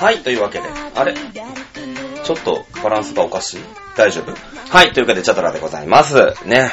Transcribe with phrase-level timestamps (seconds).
[0.00, 1.12] はい、というわけで、あれ？
[1.12, 3.60] ちょっとバランスがおかしい？
[3.98, 4.32] 大丈夫？
[4.70, 6.14] はい、というわけで、チャドラでございます。
[6.46, 6.70] ね。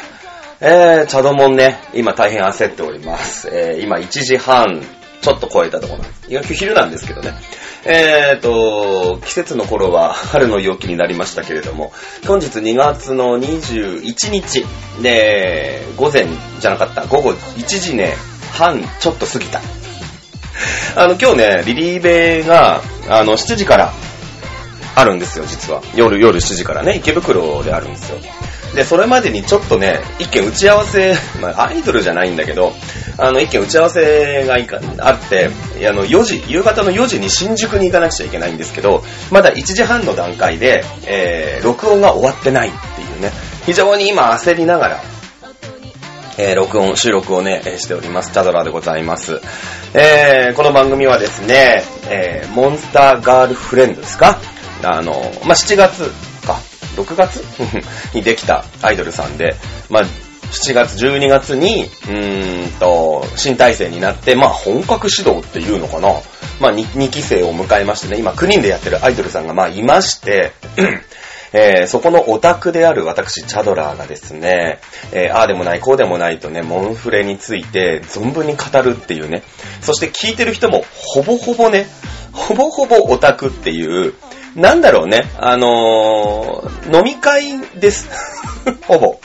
[0.62, 3.50] えー、チャドモンね、今大変焦っております。
[3.52, 4.82] えー、今1時半、
[5.22, 6.32] ちょっと超えたところなんです。
[6.32, 7.34] いや、今日昼なんですけどね。
[7.84, 11.92] えーと、季節の頃は春の陽気になりましたけれども、
[12.26, 14.66] 本日2月の21日
[15.02, 16.28] で、午前
[16.62, 18.16] じゃなかった、午後1時ね、
[18.54, 19.60] 半ちょっと過ぎた。
[20.96, 23.94] あの、今日ね、リリーベが、あの、7時から
[24.96, 25.82] あるんですよ、実は。
[25.96, 28.18] 夜、夜7時からね、池袋であるんですよ。
[28.74, 32.74] で、それまでにちょっとね、一件打ち合わせ、 まあ、アイドルじゃないんだけど、
[33.18, 35.50] あの、一件打ち合わせがいかあって、
[35.88, 43.32] あの、4時、夕方の4時に新宿に行かなくちゃいけないんですけど、まだ1時半の段階で、えー、録音が終わってないっていうね、
[43.66, 45.02] 非常に今焦りながら、
[46.40, 48.32] えー、録音、収録をね、しております。
[48.32, 49.42] チャドラでございます。
[49.96, 54.38] えー、この番組はですね、えー、モンスターガールフレンドですか？
[54.84, 55.14] あの、
[55.46, 56.12] まあ、7月
[56.46, 56.60] か、
[56.96, 57.38] 6月？
[58.14, 59.56] にできたアイドルさんで、
[59.90, 60.04] まあ、
[60.52, 66.14] 7月、12月に、うーんと、新体制になって、まあ、本格指導っていうのかな。
[66.60, 70.52] まあ2、2期生を迎えましてね、今9人でやってるアイドルさんがまあいまして、
[71.54, 74.80] えーそこのオタクである私、チャドラーがですね、
[75.12, 79.44] えーああでもない、こうでもないとね、モンフレについて存分に語るっていうね、
[79.82, 81.88] そして聞いてる人もほぼほぼね、
[82.34, 84.14] ほぼほぼオタクっていう、
[84.56, 88.10] なんだろうね、あのー飲み会です。
[88.88, 89.20] ほぼ。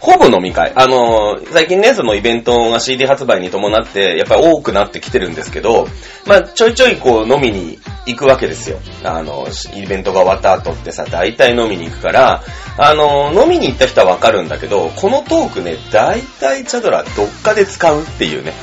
[0.00, 0.72] ほぼ飲み会。
[0.74, 5.86] あのー最近ね、そのイベントが CD 発売に伴って、やっぱり多くなってきてるんですけど、
[6.26, 8.78] まあ、ちょいちょいこう飲みに行くわけですよ。
[9.04, 12.42] あの、イベントが終わった後ってさ、大体飲みに行くから、
[12.78, 18.54] あのー飲みに行った人はわかるんだけど、このトークね、大体チャドラどっかで使うっていうね。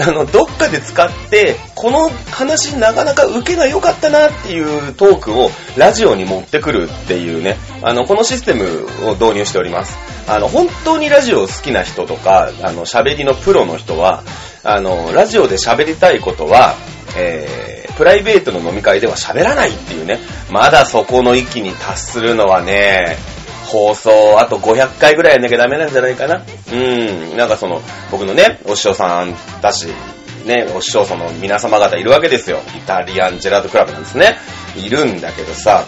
[0.00, 9.96] あの、どっかで使って、この話なかなか受けが良かったなっていうトークをラジオに持ってくるっていうね、あの、このシステムを導入しております。
[10.26, 14.22] あの、本当にラジオ好きな人とか、あの、喋りのプロの人は、
[14.64, 16.74] あの、ラジオで喋りたいことは、
[17.16, 20.20] えー、プライベートの飲み会では喋らないっていうね、
[20.50, 23.18] まだそこの域に達するのはね、
[23.72, 26.42] 放送、あと500回ぐらいやんなきゃダメなんじゃないかな。
[26.70, 27.36] うん。
[27.38, 29.88] なんかその、僕のね、お師匠さんだし、
[30.44, 32.60] ね、お師匠その皆様方いるわけですよ。
[32.76, 34.36] イタリアンジェラートクラブなんですね。
[34.76, 35.84] いるんだけどさ、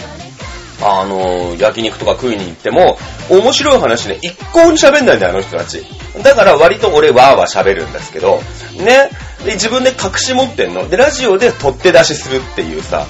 [0.82, 2.96] あの、焼肉とか食いに行っても、
[3.28, 5.84] 面白い話ね、一向に喋んないんだよ、あの人たち。
[6.22, 8.40] だから割と俺わーわー喋るんですけど、
[8.78, 9.10] ね、
[9.44, 10.88] で自分で隠し持ってんの。
[10.88, 13.06] で、ラジオで取って出しするっていうさ、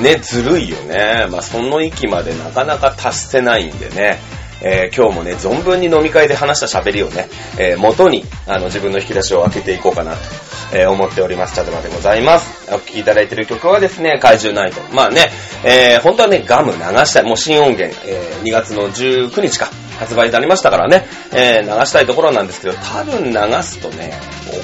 [0.00, 1.26] ね、ずるいよね。
[1.30, 4.18] まあ、その域までなかなか達せないんでね。
[4.62, 10.18] えー今日もね、存分に飲み会で話した喋りをね、えー元に、あの、自分の引き出しを開けていこうかなと、
[10.72, 11.54] えー思っております。
[11.54, 12.72] チャドラでございます。
[12.72, 14.80] お聴きいただいている曲はですね、怪獣ナイト。
[14.94, 15.30] まあね、
[15.64, 17.24] えー本当はね、ガム流したい。
[17.24, 19.68] もう新音源、えー2月の19日か、
[19.98, 24.18] 発売になりましたからね、えー流したいところなんですけど、多分流すとね、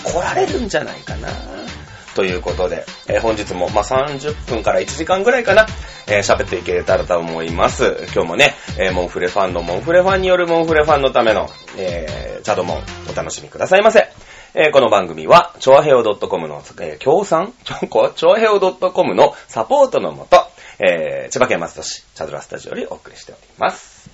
[0.07, 1.29] 怒られるんじゃないかな。
[2.15, 5.67] ということで、えー本日も、まあ、30分から1時間ぐらいかな、
[6.07, 7.97] えー喋っていけたらと思います。
[8.15, 14.09] 今日もね、えーモンフレファンのモンフレファンによるモンフレファンのための、えーチャドモン、お楽しみくださいませ。
[14.55, 17.53] えーこの番組は、ちょわへお .com の、えー協賛？
[17.65, 20.47] ちょ、こちょわへお .com のサポートのもと、
[20.79, 24.11] えー千葉県松戸市、チャドラスタジオよりお送りしております。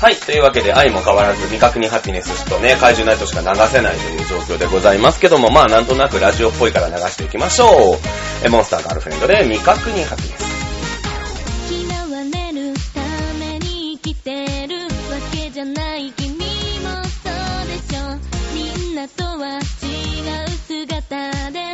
[0.00, 0.16] はい。
[0.16, 7.98] というわけで、愛も変わらず、未確認ハピネスとね、怪獣ナイトしか流せないという状況でございますけども、まあ、なんとなくラジオっぽいから流していきましょう。
[8.44, 10.48] え、モンスターガールフレンドで、未確認ハピネス。
[19.16, 21.67] とは違う姿で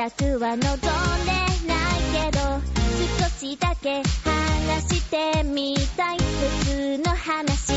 [0.00, 0.64] たくは望んで
[1.68, 2.38] ないけど
[3.22, 6.24] 少しだけ話してみたい普
[6.64, 7.74] 通の話。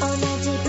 [0.00, 0.06] 同
[0.42, 0.67] じ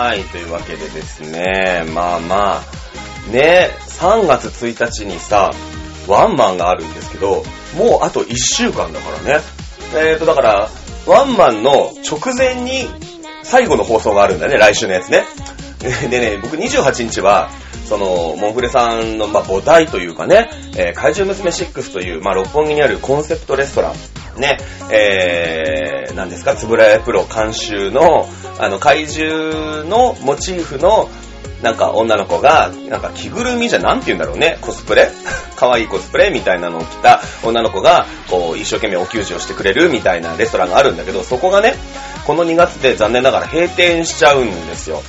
[0.00, 5.50] はい、というわけでですね、まあまあ、ね、3月1日にさ、
[6.08, 7.44] ワンマンがあるんですけど、
[7.76, 9.44] もうあと1週間だからね。
[9.94, 10.70] えーと、だから、
[11.06, 12.88] ワンマンの直前に
[13.42, 15.24] 最後の放送があるんだね、来週のやつね。
[16.08, 17.50] でね、僕28日は、
[17.84, 20.48] その、モンフレさんの、まあ、母体というかね、
[20.78, 24.56] えー、怪獣娘6という、まあ、六本木にあるコンセプトレストラン、ね、
[24.90, 28.26] えー、なんですか、つぶらやプロ監修の、
[28.62, 31.08] あの、怪獣のモチーフの、
[31.62, 35.10] なんか女の子が、なんか着ぐるみじゃなんて言うんだろうね、コスプレ？
[35.56, 41.74] 可愛いコスプレみたいなのを着た女の子が、こう、一生懸命お給仕をしてくれるみたいなレストランがあるんだけど、そこがね、
[42.26, 45.02] この2月で残念ながら閉店しちゃうんですよ。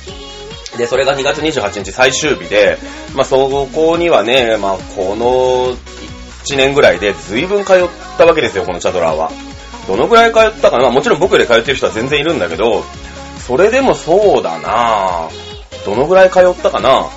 [0.76, 2.78] で、それが2月28日最終日で、
[3.14, 5.76] まあ、そこにはね、まあ、この
[6.44, 7.88] 1年ぐらいで随分通っ
[8.18, 9.30] たわけですよ、このチャドラーは。
[9.86, 12.84] どのぐらい通ったかな、まあ、もちろん僕より通ってる人は全然いるんだけど、
[13.46, 15.28] それでもそうだな
[15.84, 17.08] どのぐらい通ったかな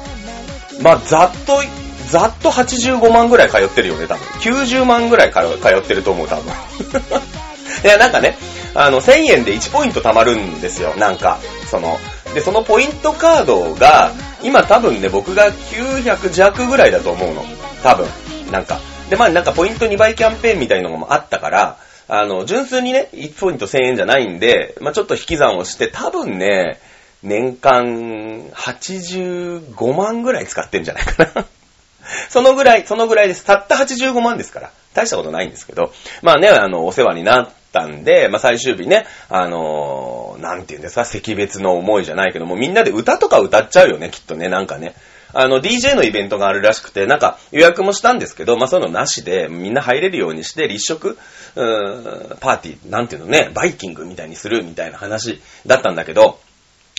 [0.81, 1.62] まあ、ざっと、
[2.10, 4.25] ざっと85万ぐらい通ってるよね、多分。
[4.39, 6.51] 90万ぐらい通ってると思う、多分。
[7.83, 8.38] いや、なんかね、
[8.74, 11.38] あの、1000円で1ポイント貯まるんですよ、なんか。
[11.69, 11.98] その、
[12.33, 14.12] で、そのポイントカードが、
[14.44, 17.45] 今多分ね、僕が900弱ぐらいだと思うの。
[17.81, 18.07] 多分。
[18.51, 18.80] なんか。
[19.10, 21.77] で、まあなんかポイント2倍キャンペーンみたいなのもあったから、
[22.07, 26.80] あの、純粋にね、1ポイント1000円じゃないんで、まあちょっと引き算をして、多分ね、
[27.24, 31.46] 年間85万ぐらい使ってんじゃないかな。
[32.30, 33.44] そのぐらい、そのぐらいです。
[33.44, 34.72] たった85万ですから。
[34.94, 35.92] 大したことないんですけど。
[36.22, 44.94] まあね、あの、お世話になったんで、まあ最終日ね、あのー、なんて言うんですか、惜別の思いじゃないけども、みんなで歌とか歌っちゃうよね、きっとね、なんかね。
[45.38, 51.18] あの、DJ のイベントがあるらしくて、なんか予約もしたんですけど、まあそういうのなしで、みんな入れるようにして、立食、
[51.56, 56.40] うーん、パーティー、なんていうのね、バイキングみたいにするみたいな話だったんだけど、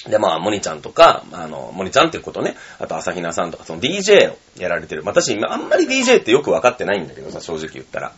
[0.06, 5.02] で、まあ、モニちゃんとか、あの、モニちゃんっていうことね、あと、朝比奈さんとか、その DJ をやられてる。
[5.04, 8.12] 私、今、あんまり DJ ってよくわかってないんだけどさ、正直言ったら。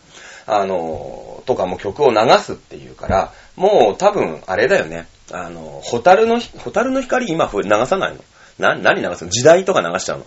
[0.45, 5.07] あの、とかも曲を流すっていうから、もう多分、あれだよね。
[5.31, 8.19] あの、ホタルの、ホタルの光今流さないの
[8.59, 9.31] な、何流すの？
[9.31, 10.25] 時代とか流しちゃうの？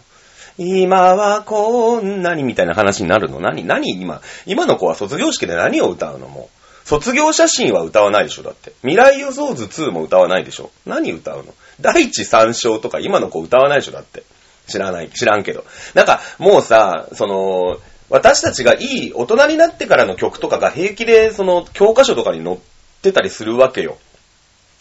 [0.59, 3.39] 今はこんなにみたいな話になるの？
[3.41, 6.29] 何何今、今の子は卒業式で何を歌うの？
[6.29, 6.89] もう。
[6.89, 8.43] 卒業写真は歌わないでしょ？
[8.43, 8.73] だって。
[8.81, 10.71] 未来予想図2も歌わないでしょ？
[10.85, 11.55] 何歌うの？
[11.81, 13.93] 第一三章とか今の子歌わないでしょ？
[13.93, 14.25] だって。
[14.67, 15.65] 知らない、知らんけど。
[15.95, 17.79] なんか、もうさ、その、
[18.11, 22.59] 私たちがいい大人になってからの曲とかが平気で、その、教科書とかに載っ
[23.03, 23.99] てたりするわけよ。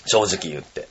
[0.06, 0.88] 正直言って。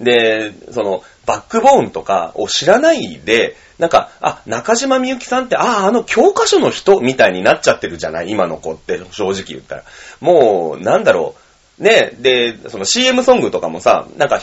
[0.00, 8.30] で、その、バックボーンとかを知らないで、なんか、あ、中島みゆきさんって、あ、ああの教科書の人みたいになっちゃってるじゃない？
[8.30, 9.84] 今の子って、正直言ったら。
[10.20, 11.40] もう、なんだろう。
[11.78, 14.40] ね、で、その CM ソングとかもさ、なんか、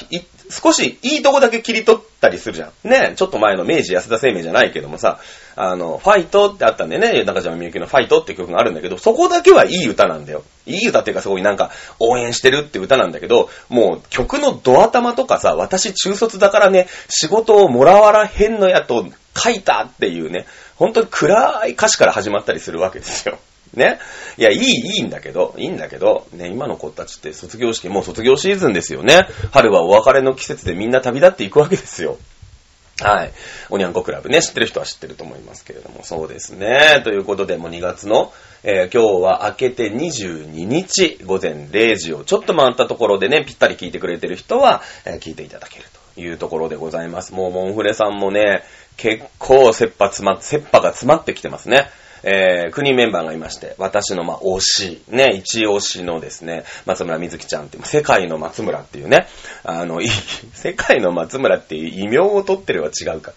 [0.49, 2.89] 少しいいとこだけ切り取ったりするじゃん。
[2.89, 5.19] ね、ちょっと前の明治安田生命じゃないけどもさ、
[5.55, 10.43] あの、ファイトってあったんでね、中島みゆきのファイトって曲があるんだけど、そこだけはいい歌なんだよ。
[10.65, 19.05] いい歌っていうかすごいなんか応援してるって歌なんだけど、もう曲のドア玉とかさ、私中卒だからね、仕事をもらわらへんのやと
[19.35, 23.37] 書いたっていうね、本当に暗い歌詞から始まったりするわけですよ。
[23.75, 23.99] ね。
[24.37, 29.27] いや、いい、いいんだけど、いいんだけど、ね、今の子たちって卒業式、もう卒業シーズンですよね。
[29.51, 32.17] 春はお別れの季節でみんな旅立っていくわけですよ。
[33.01, 33.33] はい。
[33.69, 37.01] おにゃんこクラブね、知ってる人は知ってると思いますけれども、そうですね。
[37.03, 38.31] ということで、もう2月の、
[38.63, 47.33] えー、今日は明けて22日、午前0時をちょっと回ったところでね、ぴったり聞いてくれてる人は、えー、聞いていただけるというところでございます。
[47.33, 48.63] もう、モンフレさんもね、
[48.95, 51.89] 結構、切羽詰ま、切羽が詰まってきてますね。
[52.25, 59.27] えー、国メンバーがいまして、私のまあ推し、ね、一押しのですね、松村みずきちゃんっていう、世界の松村っていうね、
[59.63, 60.01] あの、
[60.53, 63.33] 世界の松村っていう異名を取ってるは違うか。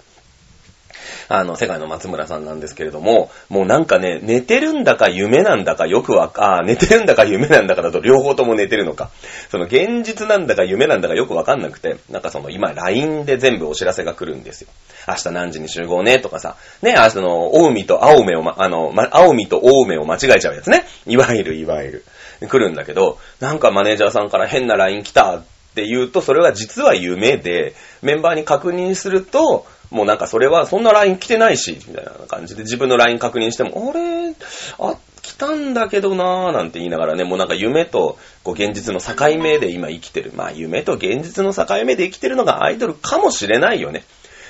[1.28, 9.10] あの、世界の松村さんなんですけれども、もうなんかね、寝てるんだか夢なんだかよくわか、あ寝てるんだか夢なんだかだと両方とも寝てるのか。
[9.50, 14.68] その現実なんだか夢なんだかよくわかんなくて、なんかその今 LINE で全部お知らせが来るんですよ。
[15.06, 20.84] 明日何時に集合ねとかさ、ね、明日の、大海と青梅を、ま、あの、ま、青海と大梅を間違えちゃうやつね。
[21.06, 22.04] いわゆるいわゆる。
[22.46, 25.42] 来るんだけど、なんかマネージャーさんから変な LINE 来たっ
[25.74, 34.34] て言うと、それは実は夢で、メンバーに確認すると、もうなんかそれはそんな LINE 来てないし、みたいな感じで自分の LINE 確認しても、あれ、
[34.78, 40.32] あ、来たんだけどなーなんて言いながらね、もうなんか夢とこう現実の境目で今生きてる。
[40.34, 44.04] まあ夢と現実の境目で生きてるのがアイドルかもしれないよね。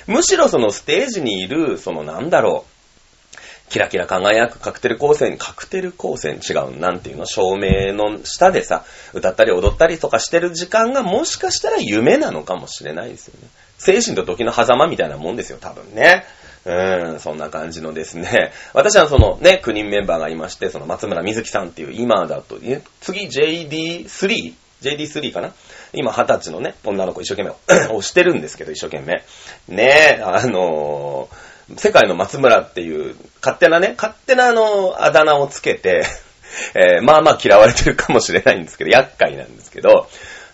[0.07, 13.47] むしろそのステージにいる、そのなんだろう、キラキラ輝くカクテル光線、カクテル光線違う、なんていうの照明の下でさ、歌ったり踊ったりとかしてる時間がもしかしたら夢なのかもしれないですよね。
[13.79, 16.25] 精神と時の狭間みたいなもんですよ、多分ね。
[16.65, 18.51] うん、そんな感じのですね。
[18.73, 22.59] 私はそのね、9人メンバーがいまして、その松村瑞希さんっていう今だと、
[23.01, 25.53] 次 JD3?JD3 かな？
[25.93, 27.49] 今二十歳のね、女の子一生懸命
[27.95, 29.23] 押してるんですけど、一生懸命。
[29.69, 31.35] ねえ、あのー
[31.77, 36.03] 世界の松村っていう、勝手なね、勝手なあの、あだ名をつけて、
[36.73, 40.09] えー、まあまあ嫌われてるかもしれないんですけど、厄介なんですけど、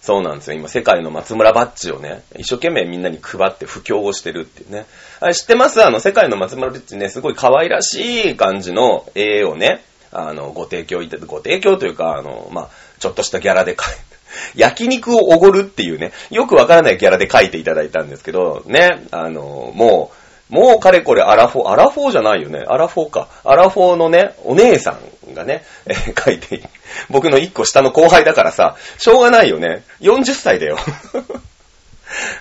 [0.06, 0.58] そうなんですよ。
[0.60, 4.86] 今、世界の松村バッジをね、一生懸命みんなに配って布教をしてるっていうね。
[5.20, 5.84] あ知ってます？
[5.84, 12.70] あの、世界の松村バッジね、すごい可愛らしい感じの絵をね、あの、ご提供いただご提供というか、あの、まあ、
[13.00, 13.98] ちょっとしたギャラで買え、
[14.56, 22.64] 焼肉をおごるっていうね、よくわからないギャラで書いていただいたんですけど、ね、あの、もう、もうかれこれアラフォー、アラフォーじゃないよね。
[22.68, 23.28] アラフォーか。
[23.44, 24.98] アラフォーのね、お姉さ
[25.32, 26.62] んがね、えー、書いて、
[27.10, 29.84] 僕の一個下の後輩だからさ、しょうがないよね。
[30.02, 30.78] 40歳だよ。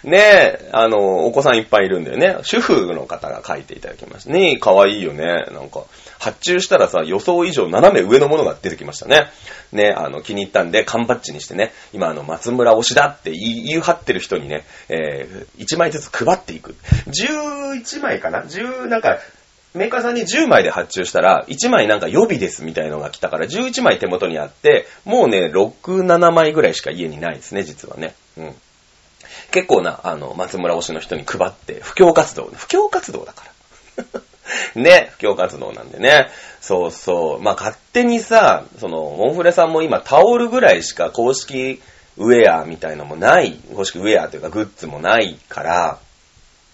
[0.04, 2.36] ねえ、あの、お子さんいっぱいいるんだよね。
[2.42, 4.30] 主婦の方が書いていただきました。
[4.30, 5.24] ねえ、かわいいよね。
[5.52, 5.84] なんか、
[6.18, 9.30] 発注したらさ、予想以上斜め上のものが出てきましたね。
[9.72, 16.74] ねえ、あの、気に入ったんで、缶バッジにしてね、今あの、松村推しだって言い張ってる人にね、えー、1枚ずつ配っていく。
[17.06, 19.18] 11枚かな ?10、なんか、
[19.74, 28.14] メーカーさんに10枚で発注したら、1枚なんか予備ですみたいのが来たから、11枚手元にあって、もうね、6、7枚ぐらいしか家にないですね、実はね。
[28.36, 28.54] うん。
[29.54, 33.44] 結構な、あの、松村推しの人に配って、布教活動、布教活動だか
[33.96, 34.20] ら。
[34.74, 36.28] ね、布教活動なんでね。
[36.60, 37.40] そうそう。
[37.40, 41.80] まあ、勝手にさ、その、モンフレさんも今タオルぐらいしか公式
[42.16, 45.98] ウェアみたいのもない、公式ウェアというかグッズもないから、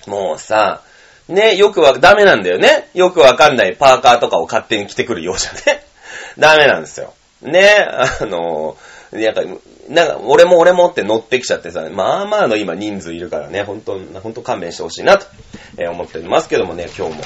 [0.07, 0.81] もうさ、
[1.29, 2.89] ね、よくは、ダメなんだよね。
[2.95, 5.85] よくわかんないパーカーとかを勝手に着てくるようじゃね。
[6.39, 7.13] ダメなんですよ。
[7.43, 8.79] ね、あの、
[9.12, 9.43] やっぱ、
[9.88, 15.26] なんか、俺も俺もって乗ってきちゃってさ、まあまあの今人数いるからね、本当本当勘弁してほしいなと、
[15.79, 17.21] え思っておりますけどもね、今日も、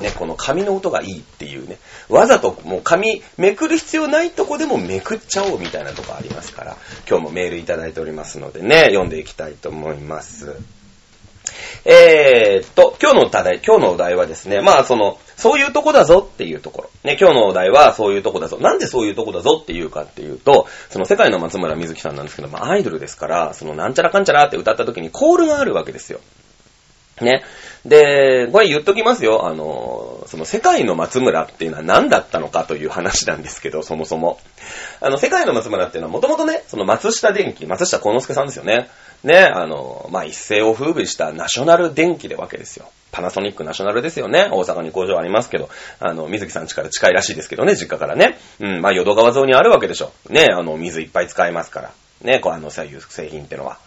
[0.00, 1.78] ね、この紙の音がいいっていうね、
[2.08, 6.76] わざともう紙めくる必要ないとこでもめくっちゃおうみたいなとこありますから、
[7.08, 10.56] 今日もメールいただいておりますのでね、読んでいきたいと思います。
[11.84, 16.90] えー、っと、今日の題、今日のお題はですね、まあその、そういうとこだぞっていうところ。
[17.02, 18.58] ね、今日のお題はそういうとこだぞ。
[18.60, 26.20] なんでそういうとこだぞっていうかっていうと、その世界の松村瑞希さんなんですけど、まあアイドルですから、そのなんちゃらかんちゃらって歌った時にコールがあるわけですよ。
[27.20, 27.44] ね。
[27.84, 29.46] で、これ言っときますよ。
[29.46, 34.40] あの、その世界の松村っていうのは何だったのかという話なんですけど、そもそも。
[35.00, 38.88] あの、世界の松村っていうのはもともとね、その松下電機、松下幸之助さんですよね。
[39.22, 42.90] ね、あの、まあ、一世を風靡したナショナル電機でわけですよ。
[43.12, 44.48] パナソニックナショナルですよね。
[44.50, 45.68] 大阪に工場ありますけど、
[46.00, 48.38] あの、水木さん家から近いらしいですけどね、実家からね。
[48.60, 50.12] うん、まあ、淀川沿いにあるわけでしょ。
[50.30, 51.90] ね、あの、水いっぱい使えますから。
[52.22, 53.78] ね、こう、あの、そういう製品ってのは。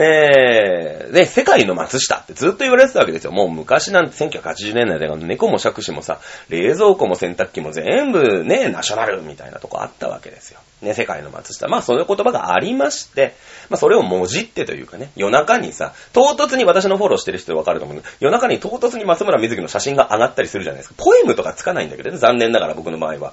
[0.00, 3.32] えー、で、世界の松下ってずっと言われてたわけですよ。
[3.32, 10.60] もう昔なんて1980年代で猫も杓子もさ、冷蔵庫も洗濯機も全部ね、ナショナルみたいなとこあったわけですよ。
[10.82, 11.66] ね、世界の松下。
[11.66, 13.34] まあそういう言葉がありまして、
[13.70, 20.94] まあそれをもじってというかね、夜中にさ、唐突に私のフォローしてる人わかると思う夜中に唐突に松村瑞希の写真が上がったりするじゃないですか。
[20.96, 23.32] ポエムとかつかないんだけどね、残念ながら僕の場合は。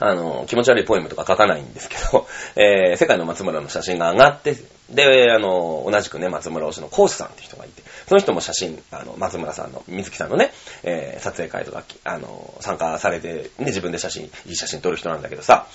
[0.00, 2.26] あの、気持ち悪いポエムとか書かないんですけど、
[2.56, 4.56] えー、世界の松村の写真が上がって、
[4.90, 15.66] で、あの、同じくね、松村推しのコースさんって人がいて、その人も写真、あの、松村さんの、水木さんのね、えー、撮影会とか、あの、参加されて、ね、自分で写真、いい写真撮る人なんだけどさ、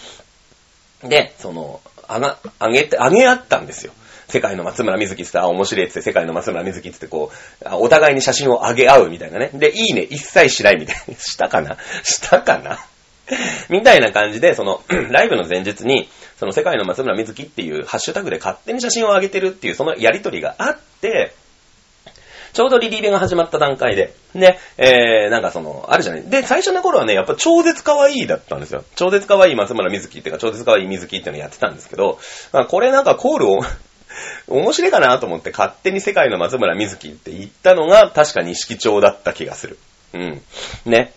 [1.03, 3.93] で、その、あが、あげて、あげ合ったんですよ。
[4.27, 9.49] 世界の松村瑞希ってあ、面白いって世界の松村瑞希ってこう、お互いに写真をあげ合うみたいなね。
[9.53, 11.15] で、いいね、一切しないみたいな。
[11.17, 11.77] したかな？
[12.03, 12.79] したかな？
[13.69, 21.35] みたいな感じで、その、 ライブの前日に、その世界の松村瑞希っていうハッシュタグで勝手に写真を上げてるっていう、そのやりとりがあって、
[22.53, 26.23] ちょうどリリーベが始まった段階で、ね、えー、なんかその、あるじゃない。
[26.23, 28.85] で、最初の頃はね、やっぱ超絶可愛いだったんですよ。
[28.95, 32.19] 超絶可愛い松村瑞希っていうか、超絶可愛い瑞希っていうのやってたんですけど、
[32.53, 33.59] まあ、これなんかコールを
[34.47, 39.77] 面白いかなと思って勝手に世界の松村瑞希って言ったのが確か錦町だった気がする。
[40.13, 40.41] うん。
[40.85, 41.13] ね。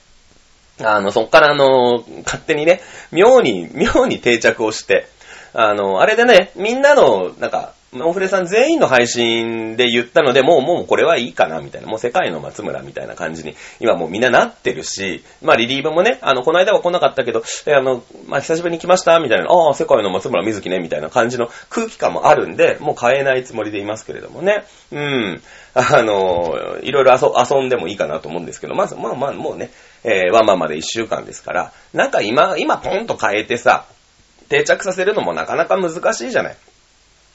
[0.81, 5.07] あの、そっからあの、勝手にね、妙に、妙に定着をして、
[5.55, 11.89] あの、あれでね、みんなの、なんか、モンフレさん全員の配信で言ったので、もうもうこれはいいかな、みたいな。
[11.89, 24.65] もう世界の松村みたいな感じに、今もうみんななってるし、まあリリーブもね、あの、この間は来なかったけど、えあの、まあ久しぶりに来ました、みたいな、ああ、世界の松村瑞希ね、みたいな感じの空気感もあるんで、もう変えないつもりでいますけれどもね。
[24.91, 25.43] うん。
[25.75, 29.71] あの、いろいろ遊んでもいいかなと思うんですけど、まず、まあまあ、もうね、
[30.03, 33.85] えー、ワンマンまで1週間ですから、なんか今、今ポンと変えてさ、
[34.49, 36.57] 定着させるのもなかなか難しいじゃない。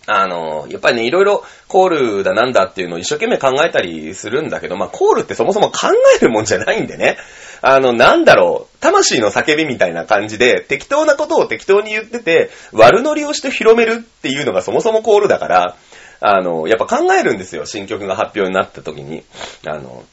[0.09, 7.17] あの、やっぱりね、いろいろコールだなんだっていうのを一生懸命考えたりするんだけど、まあ、コールってそもそも考えるもんじゃないんでね。
[7.61, 15.75] あの、なんだろう、魂の叫びみたいな感じで、適当なことを適当に言ってて、悪乗りをして広めるっていうのがそもそもコールだから、
[16.21, 19.23] あの、やっぱ考えるんですよ、新曲が発表になった時に。
[19.67, 20.03] あの、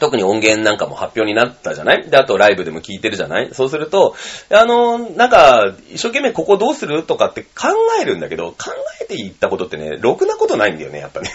[0.00, 2.08] 特に音源なんかも発表になったじゃない？
[2.10, 3.48] で、あとライブでも聞いてるじゃない？
[3.52, 4.14] そうすると、
[4.50, 7.02] あの、なんか、一生懸命ここどうする？
[7.04, 7.68] とかって考
[8.00, 8.72] えるんだけど、考
[9.02, 11.30] えていったことってね、ろくなことないんだよね、やっぱね。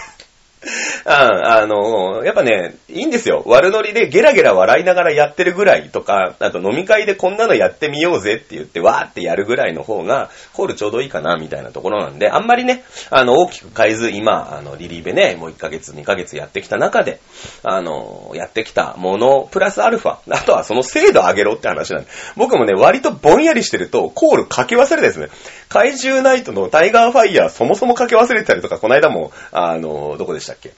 [1.05, 3.43] ああの、やっぱね、いいんですよ。
[3.47, 17.19] 悪ノリでゲラゲラ笑いながらやってるぐらいとか、あと飲み会でこんなのやってみようぜって言ってわーってやるぐらいの方が、コールちょうどいいかなみたいなところなんで、あんまりね、あの、大きく変えず、今、あの、リリイベね、もう1ヶ月、2ヶ月やってきた中で、
[17.63, 25.29] あの、やってきたもの、プラスアルファ、あとはその精度上げろって話なんで、僕もね、割とぼんやりしてると、コールかけ忘れですね。
[25.69, 30.50] 怪獣ナイトのタイガーファイヤーそもそもかけ忘れてたりとか、この間も、あの、どこでした？
[30.53, 30.73] っけ？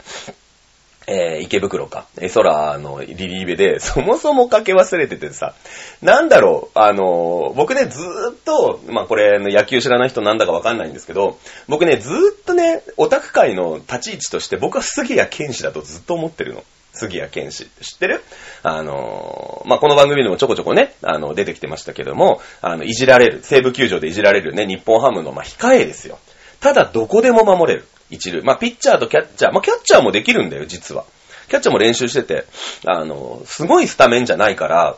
[1.05, 2.05] えー、池袋か。
[2.17, 5.53] え、空のリリイベで、 そもそもかけ忘れててさ、
[6.01, 11.37] なんだろう、あの、僕ね、ずーっと、まあ、これ、野球知らない人なんだかわかんないんですけど、
[11.67, 16.63] 僕ね、ずーっとね、オタク界の立ち位置として、僕は杉谷剣士だとずっと思ってるの。
[16.93, 18.23] 杉谷剣士知ってる？
[18.61, 26.17] あの、まあ、この番組でもちょこちょこね、あの、出てきてましたけども、あの、いじられる、西武球場でいじられるね、日本ハムの、まあ、控えですよ。
[26.61, 27.87] ただ、どこでも守れる。
[28.13, 28.41] 一塁。
[28.43, 29.51] まあ、ピッチャーとキャッチャー。
[29.51, 31.05] まあ、キャッチャーもできるんだよ、実は。
[31.49, 32.45] キャッチャーも練習してて、
[32.85, 34.97] あの、すごいスタメンじゃないから、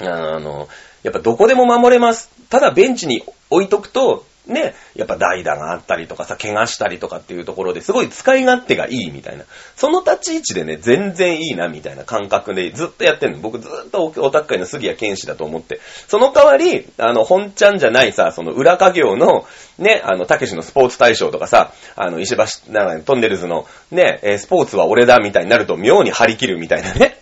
[0.00, 0.68] あの、
[1.02, 2.30] やっぱどこでも守れます。
[2.48, 9.44] ただベンチに置いとくと、ね、やっぱ代打があったりとかさ、怪我したりとかっていうところですごい使い勝手がいいみたいな。
[9.76, 13.38] その立ち位置でね、全然いいなみたいな感覚でずっとやってんの。
[13.38, 15.80] 僕ずっとオタッカイの杉谷剣士だと思って。
[16.08, 19.46] その代わり、あの、本ちゃんじゃないさ、その裏家業の、
[19.78, 27.20] ね、あの、たけしのスポーツ大賞とかさ、あの、石橋、なんかトンネルズの、ね、スポーツは俺だみたいになると妙に張り切るみたいなね。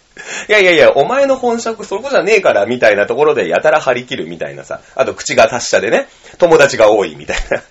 [0.48, 4.80] いやいやいや、お前の本職そこじゃねえから、みたいなところでやたら張り切るみたいなさ。
[4.94, 7.62] あと口が達者でね、友達が多いみたいな。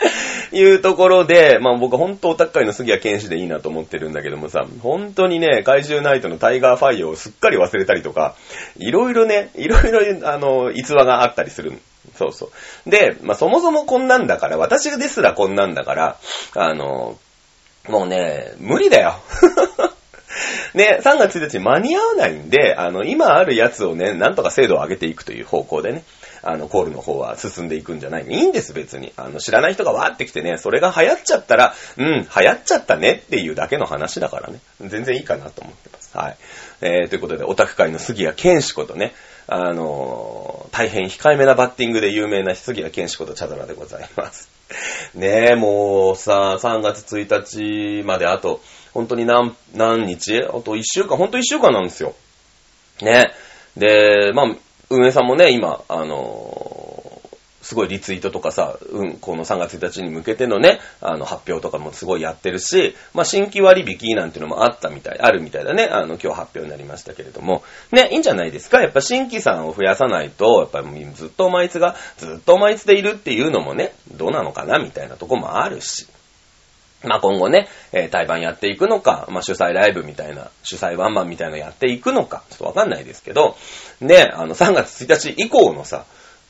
[0.52, 8.34] いうところで、まあ僕ほんとオタク界の杉谷拳士でいいなと思ってるんだけどもさ、本当にね、怪獣ナイトのタイガーファイヤーをすっかり忘れたりとか、
[8.78, 11.72] いろいろね、いろいろあの、逸話があったりする。
[12.16, 12.50] そうそ
[12.86, 12.90] う。
[12.90, 16.16] で、まあそもそもこんなんだから、私ですらこんなんだから、
[16.54, 17.18] あの、
[17.88, 19.16] もうね、無理だよ。
[20.74, 26.04] ね、3月1日間に合わないんで、あの、今あるやつをね、なんとか精度を上げていくという方向でね、
[26.42, 29.12] あの、コールの方は進んでいくんじゃないいいんです、別に。
[29.16, 34.60] あの、知らない人がわーって来てね、それが流行っちゃったら、うん、流行っちゃったねっていうだけの話だからね。
[34.80, 36.16] 全然いいかなと思ってます。
[36.16, 36.36] はい。
[36.80, 39.14] えー、ということで、オタク界の杉谷健志ことね、
[39.46, 44.50] あのー、大変控えめなバッティングで有名な杉谷健志ことチャドラでございます。
[45.14, 48.60] ねえ、もうさ、3月1日まであと、
[48.94, 50.38] 本当に何、何日？
[50.44, 52.14] あと1週間、本当1週間なんですよ。
[53.02, 53.32] ね。
[53.76, 54.56] で、まあ、
[54.90, 57.18] 運営さんもね、今、あのー、
[57.60, 65.84] すごいリツイートとかさ、うん、この3月1日に向けてのね、あの、発表とかもすごいやってるし、まあ、新規割引なんていうのもあったみたい、あるみたいだね。
[65.84, 67.62] あの、今日発表になりましたけれども。
[67.92, 68.80] ね、いいんじゃないですか？
[68.80, 74.78] やっぱ新規さんを増やさないと、やっぱりずっとお前いつが、ずっとお前いつでいるっていうのもね、どうなのかな？
[74.78, 76.06] みたいなとこもあるし。
[77.04, 83.56] まあ、今後ね、えー、対バンやっていくのか、まあ、主催ライブみたいな、主催ワンマンみたいなのやっていくのか、ちょっとわかんないですけど、
[84.00, 86.04] ね、あの、3月1日以降のさ、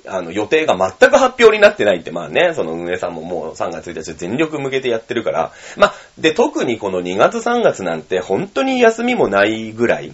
[0.06, 10.12] あの、予定が全く発表になってないって、まあね、その運営さんももう3月1日全力向けてやってるから、まあ、で、特にこの2月3月なんて本当に休みもないぐらい、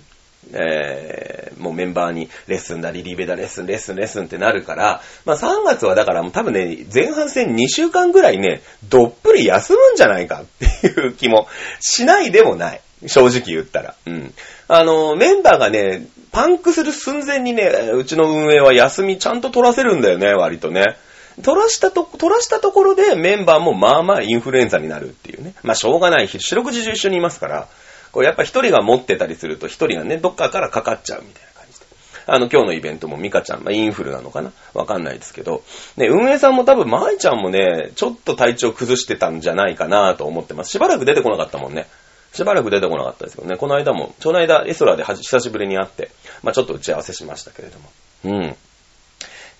[0.52, 10.44] えー、もうメンバーにレッスンだ、リリーベだ、レッスン、レッスン、レッスンってなるから、まあ3月はだからもう多分ね、前半戦2週間ぐらいね、どっぷり休むんじゃないかっ
[10.80, 11.48] ていう気も
[11.80, 12.80] しないでもない。
[13.06, 13.94] 正直言ったら。
[14.06, 14.34] うん。
[14.68, 20.96] あの、メンバーがね、パンクする寸前にね、うちの運営は休みちゃんと取らせるんだよね、割とね。
[21.42, 25.54] 取らしたと、取らしたところでメンバーもまあまあインフルエンザになるっていうね。
[25.62, 26.28] まあしょうがない。
[26.28, 27.68] 四六時中一緒にいますから。
[28.14, 31.86] こうやっぱ一人が持ってたりすると一人がね、どっかからかかっちゃうみたいな感じで。
[32.26, 34.52] あの、今日のイベントもミカちゃん、まあ、インフルなのかな？
[34.72, 35.64] わかんないですけど、
[35.96, 40.70] ね、運営さんも多分、まいちゃんもね、ちょっと体調崩してたんじゃないかなと思ってます。
[40.70, 41.88] しばらく出てこなかったもんね。
[42.32, 43.56] しばらく出てこなかったですよね。
[43.56, 46.10] この間も、ちょの間、エソラで久しぶりに会って、
[46.44, 47.90] まあちょっと打ち合わせしましたけれども。
[48.24, 48.56] うん。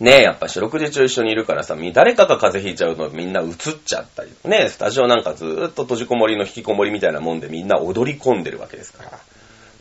[0.01, 3.51] ねえ、やっぱ四六時中一緒にいるからさ、誰かが風邪ひいちゃうのみんな映っ
[3.85, 9.11] ちゃったり、ねスタジオなんかずーっと閉じこもりの引きこもりみたいなもんでみんな踊り込んでるわけですから。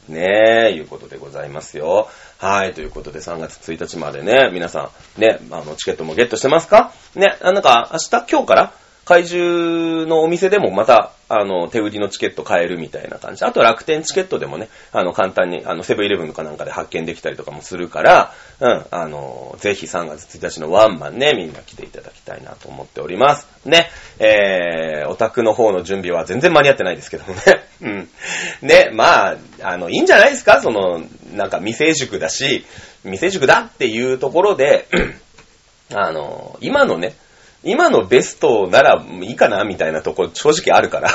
[0.09, 2.09] ねえ、いうことでございますよ。
[2.37, 6.91] はい、ということで3月1日までね、皆さん、ね、あの、チケットもゲットしてますか？
[7.15, 8.73] ね、なんか、明日、今日から？
[9.05, 13.43] 怪獣のお店でもまた、あの、手売りのチケット買えるみたいな感じ。
[13.43, 23.47] あと楽天チケットでもね、あの、簡単に、あの、セブンイレブンとかなんかで発見できたりとかもするから、うん、あの、ぜひ3月1日のワンマンね、みんな来ていただきたいなと思っております。
[23.65, 23.89] ね、
[24.19, 27.41] えー、オタクの方の準備は全然間に合ってないですけどもね。
[27.81, 28.09] うん。
[28.61, 30.61] ね、まあ、あの、いいんじゃないですか？
[30.61, 31.01] その、
[31.33, 32.65] なんか未成熟だし、
[33.03, 34.87] 未成熟だっていうところで、
[35.93, 37.15] あの、今のね、
[37.63, 41.09] 今のベストならいいかなみたいなとこ正直あるから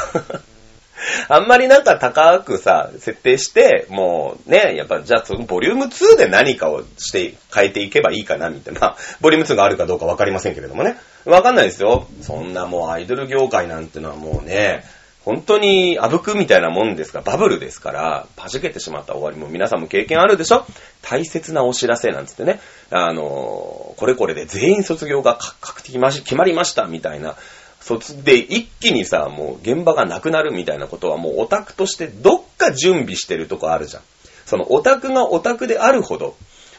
[1.28, 8.80] あんまりなんか高くさ、設定して、もうね、やっぱじゃあそのボリューム2で何かをして変えていけばいいかなみたいな。
[8.80, 10.96] まあ、ボリューム2があるかどうかわかりませんけれどもね。
[11.24, 12.06] わかんないですよ。
[12.22, 14.84] そんなもうアイドル業界なんてのはもうね、
[15.28, 20.64] 本当にあぶくみたいなもんですが、バブルですから、弾けてしまった終わりも皆さんも経験あるでしょ？
[21.02, 22.60] 大切なお知らせなんつってね、
[22.90, 27.36] あの、これこれで全員卒業が確定決まりましたみたいな、
[27.82, 34.02] 卒で一気にさ、もう現場がなくなるみたいなことはもうオタクとしてどっか準備してるとこあるじゃん。
[34.46, 36.36] そのオタクがオタクであるほど、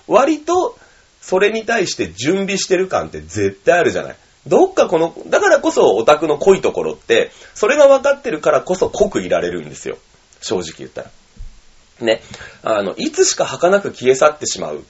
[0.08, 0.76] 割と
[1.22, 4.16] それに対して準備してる感って絶対あるじゃない。
[4.50, 9.98] どっかこの、だからこそオタクの濃いところって、それが分かってるからこそ濃くいられるんですよ。
[10.42, 11.12] 正直言ったら。
[12.02, 12.22] ね。
[12.64, 14.82] あの、いつしか儚く消え去ってしまうっ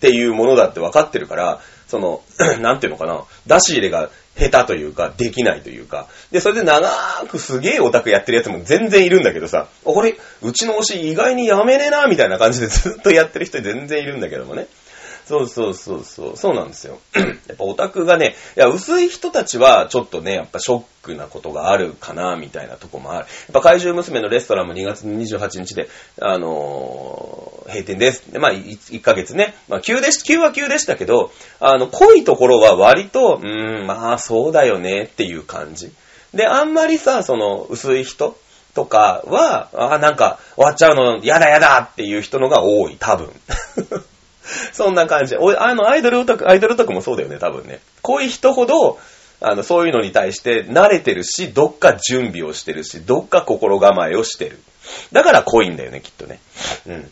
[0.00, 2.22] ていうものだって分かってるから、その、
[2.60, 6.06] なんていうのかな、出し入れが下手というか、できないというか。
[6.30, 6.88] で、それで長
[7.28, 14.68] くすげえオタクやってるやつも全然いるんだけどさ、これ、うちの推し意外にやめねえな、みたいな感じでずっとやってる人全然いるんだけどもね。
[15.28, 16.98] そうそうそうそう、そうなんですよ。
[17.14, 23.18] やっぱオタクがね、いや、薄い人たちはちょっとね、やっぱショックなことがあるかな、みたいなとこもある。
[23.18, 28.32] やっぱ怪獣娘のレストランも2月28日で、あのー、閉店です。
[28.32, 29.54] で、まあ1、1ヶ月ね。
[29.68, 35.92] まあ、急でし、急は急でしたけど、あの、濃いところは割と、うーん、まあ、そうだよねっていう感じ。
[36.32, 38.34] で、あんまりさ、その、薄い人
[38.74, 43.30] とかは、あ、なんか、終わっちゃうの、やだやだっていう人のが多い、多分。
[44.72, 45.36] そんな感じ。
[45.36, 47.80] おあの、アイドルオタク、アイドルオタクもそうだよね、多分ね。
[48.02, 48.98] こうい人ほど、
[49.40, 54.58] あの、そういうのに対して慣れてるし、どっか準備をしてるし、どっか心構えをしてる。
[55.12, 56.40] だから濃いんだよね、きっとね。
[56.86, 57.10] うん。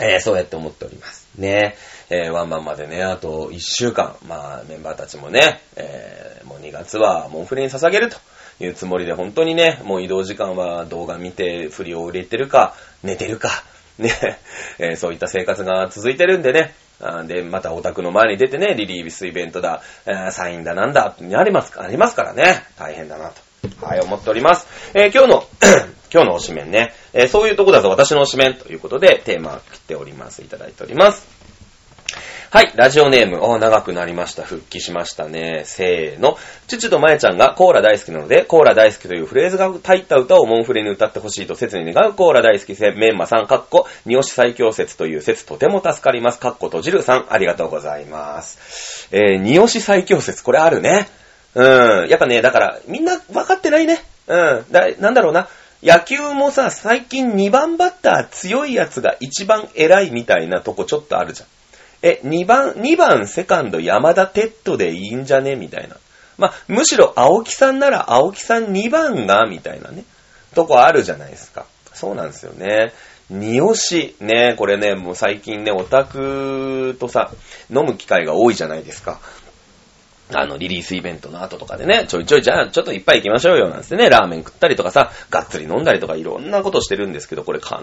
[0.00, 1.28] えー、そうやって思っております。
[1.36, 1.76] ね
[2.08, 8.16] えー、ワンマンまでね、あと1週間、まあ、メンバーたちもね、えー、もう2月はモンフレに捧げると
[8.64, 13.64] いうつもりで、本当にね、もう移動時間は動画見て、振りを入れてるか、寝てるか、
[14.00, 14.38] ね、
[14.78, 16.74] えー、そういった生活が続いてるんでね、
[17.26, 24.66] で、またオタクの前に出てね、リリービスイベントだ、えー、サインだなんだ、にあります、ありますからね、大変だなと、はい、思っております。
[24.94, 25.44] えー、今日の、
[26.12, 31.39] 今日のおしめんね、えー、そういうとこだぞ、私のおしめんということで、テーマ切っております、いただいております。
[32.52, 34.42] はい、ラジオネーム、お長くなりました。
[34.42, 35.62] 復帰しましたね。
[35.66, 36.36] せーの。
[36.66, 46.40] 父とまえちゃんがコーラ大好きなので、コーラ大好きというフレーズが入った歌をモンフレに歌ってほしいと切に願うコーラ大好きせメンマさん、かっこ、二押し最強説という説とても助かります。
[46.40, 49.06] かっこ閉じるさん、ありがとうございます。
[49.12, 51.08] えー、二押し最強説、これあるね。
[51.54, 52.08] うん。
[52.08, 54.02] やっぱね、だから、みんな分かってないね。
[54.26, 54.64] うん。
[54.72, 55.46] だ、なんだろうな。
[55.84, 61.48] 野球もさ、最近2番バッター強いやつが一番偉いみたいなとこちょっとあるじゃん。
[62.02, 65.56] え、2番、2番セカンド山田哲人でいいんじゃね？
[65.56, 65.96] みたいな。
[66.38, 70.04] まあ、むしろ青木さんなら青木さん2番が、みたいなね、
[70.54, 71.66] とこあるじゃないですか。
[71.92, 72.92] そうなんですよね。
[73.28, 74.16] 二押し。
[74.20, 77.30] ね、これね、もう最近ね、オタクとさ、
[77.68, 79.20] 飲む機会が多いじゃないですか。
[80.32, 87.76] あの、リリースイベントの後とかでね、ちょいちょいじゃあちょっといっぱい行きましょうよなんてね、ラーメン食ったりとかさ、がっつり飲んだりとかいろんなことしてるんですけど、これ必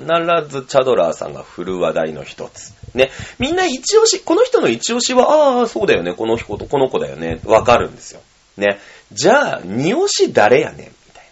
[0.49, 2.73] ずチャドラーさんが振る話題の一つ。
[2.93, 8.21] ね、みんな一押し、この人の一押しは、ああ、そうだよね、この人とこの子だよね、わかるんですよ。
[8.57, 8.79] ね。
[9.11, 11.29] じゃあ、二押し誰やねんみたいな。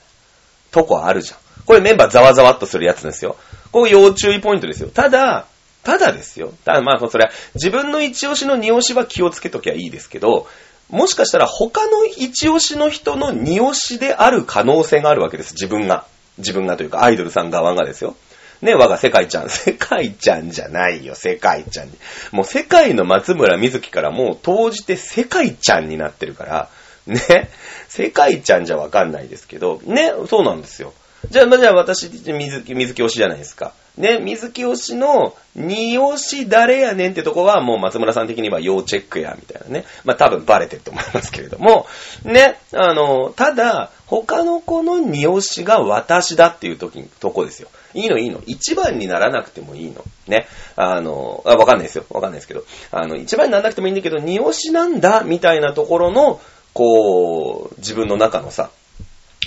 [0.72, 1.38] とこあるじゃん。
[1.66, 3.38] これメンバーざわざわっとするやつですよ。
[3.72, 4.90] ここ要注意ポイントですよ。
[4.90, 5.48] ただ、
[5.84, 6.54] ただですよ。
[6.64, 10.48] ただまあ、それは、自分の一押しの二押しは気をつけときゃいいですけど、
[10.90, 15.54] もしかしたら他の一押しの人の二押しである可能性があるわけです。
[15.54, 16.06] 自分が。
[16.38, 18.16] 自分がというかアイドルさん側がですよ。
[18.62, 19.50] ね、我が世界ちゃん。
[19.50, 21.90] 世界ちゃんじゃないよ、世界ちゃん。
[22.32, 26.70] もう世界の松村瑞希からもう投じて世界ちゃんになってるから、
[27.08, 27.50] ね。
[27.88, 30.94] 世界ちゃんじゃわかんないですけど、ね、そうなんですよ。
[31.30, 33.74] じゃあ、まあ、じゃあ私、水木、水木推しじゃないですか。
[33.98, 39.86] ね、水木推しの二推し誰やねんってとこはもう松村さん的には要チェックや、みたいなね。
[40.04, 41.88] まあ、多分バレてると思いますけれども、
[42.24, 47.70] ね、あの、ただ、他の子の二推しが私だっていう時に、とこですよ。
[47.94, 48.42] いいのいいの。
[48.46, 50.04] 一番にならなくてもいいの。
[50.28, 50.48] ね。
[50.76, 52.06] あの、あわかんないですよ。
[52.10, 52.66] わかんないですけど。
[52.92, 56.42] あの、一番にならなくてもいいんだけど、二推しなんだ、みたいなところの、
[56.74, 58.70] こう、自分の中のさ、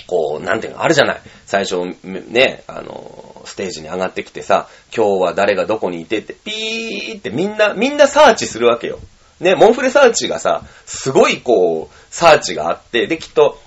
[0.09, 1.21] こう、なんていうの、あるじゃない。
[1.45, 8.97] 最初、ね、あの、ステージに上がってきてさ、今日は誰がどこにいてって、ピーってみんな、みんなサーチするわけよ。
[9.39, 13.59] ね、モンフレサーチがさ、すごいこう、サーチがあって、で、きっと、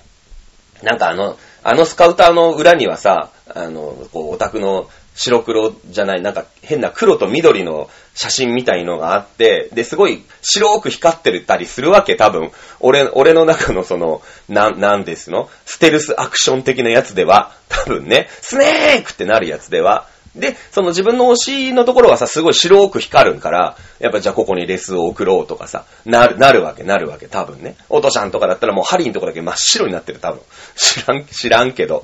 [0.81, 12.51] なんかあの、あのスカウターの裏にはさ、あの、こう、オタクの白黒じゃない、なんか変な黒と緑の写真みたいのがあって、で、すごい白く光ってたりするわけ、多分。
[12.79, 15.49] 俺、俺の中のその、なん、なんですの？
[15.65, 27.75] ステルスアクション的なやつでは、多分ね、スネークってなるやつでは、で、その自分の推しのところはさ、すごい白く光るから、やっぱじゃあここにレスを送ろうとかさ、なる、なるわけ、なるわけ、多分ね。
[27.89, 30.41] おとちゃんとかだったらもうハリーのとこだけ真っ白になってる、多分。
[30.75, 32.03] 知らん、知らんけど。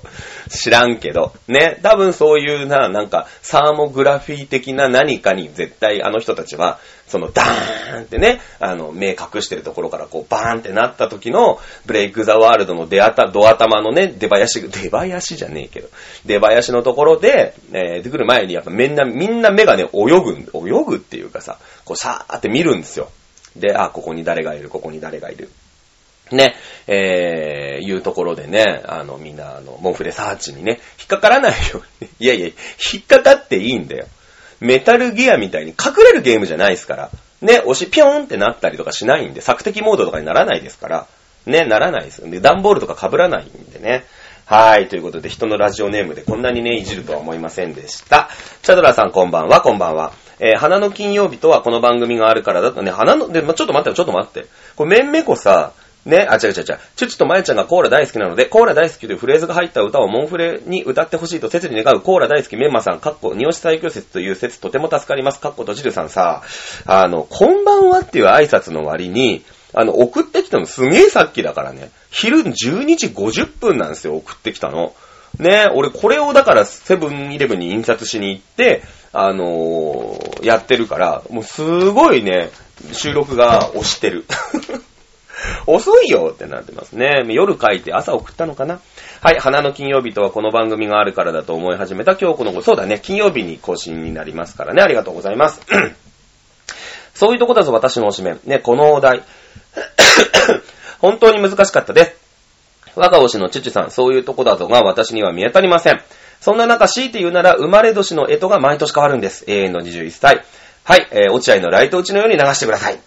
[0.49, 1.33] 知らんけど。
[1.47, 1.79] ね。
[1.81, 15.89] 多分そういうな、なんか、サーモグラフィー的な何かに絶対あの人たちは、そのダーンってね、あの、目隠してるところからこうバーンってなった時の、ブレイクザワールドの出あた、ド頭のね、出囃子、出囃子じゃねえけど、
[16.25, 23.09] 出囃子のところで、えー、出てくる前にやっぱみんな、みんな目がね、泳ぐ、泳ぐっていうかさ、こうさーって見るんですよ。
[23.55, 25.49] で、あ、ここに誰がいる、ここに誰がいる。
[26.31, 32.09] ね、えー、いうところでね、あの、みんな、あの、モンフレサーチにね、引っかからないように。
[32.19, 32.47] いやいや、
[32.93, 34.05] 引っかかっていいんだよ。
[34.59, 37.09] メタルギアみたいに隠れるゲームじゃないですから。
[37.41, 41.07] ね、押しピョーンってなったりとかしないんで、索敵モードとかにならないですから。
[41.45, 42.29] ね、ならないですよ。
[42.29, 44.03] で、段ボールとか被らないんでね。
[44.45, 44.87] はい。
[44.87, 48.29] ということで、人のラジオネームでこんなにね、いじるとは思いませんでした。
[48.61, 50.11] チャドラさんこんばんは、こんばんは。
[50.39, 54.47] えー花の金曜日とはこの番組があるからだとね、花の、で、まちょっと待ってよ、ちょっと待って。
[54.75, 55.73] これ、めんめこさ、
[56.09, 56.63] ね、あ、違う違う違う。
[56.63, 65.39] チュチュとまやちゃんがコーラ大好きなので、コーラ大好きというフレーズが入った歌をモンフレに歌ってほしいと切に願うコーラ大好きメンマさん、かっこ、二押し最強説という説とても助かります。
[65.39, 66.43] かっことじるさんさ、
[66.85, 69.43] あの、こんばんはっていう挨拶の割に、
[69.73, 71.91] あの、送ってきたのすげえさっきだからね。
[72.09, 74.93] 昼12時50分なんですよ、送ってきたの。
[75.37, 78.81] ね俺これをだからセブンイレブンに印刷しに行って、
[79.13, 82.49] あのーやってるから、もうすごいね、
[82.93, 84.25] 収録が押してる。
[85.67, 87.23] 遅いよってなってますね。
[87.27, 88.79] 夜書いて朝送ったのかな
[89.21, 95.61] はい、花の金曜日とはこの番組があるからだと思い始めた今日この頃、そうだね、金曜日に更新になりますからね、ありがとうございます。
[97.13, 98.37] そういうとこだぞ、私のおしめ。
[98.45, 99.23] ね、このお題。
[100.99, 102.15] 本当に難しかったです。
[102.95, 106.01] 我が推しのチュチュさん、そういうとこだぞが私には見当たりません。
[106.41, 109.43] そんな中、強いて言うなら、生まれ年の干支が毎年変わるんです。
[109.47, 110.45] 永遠の21歳。
[110.89, 112.97] はい、えー、落合のライト打ちのように流してください。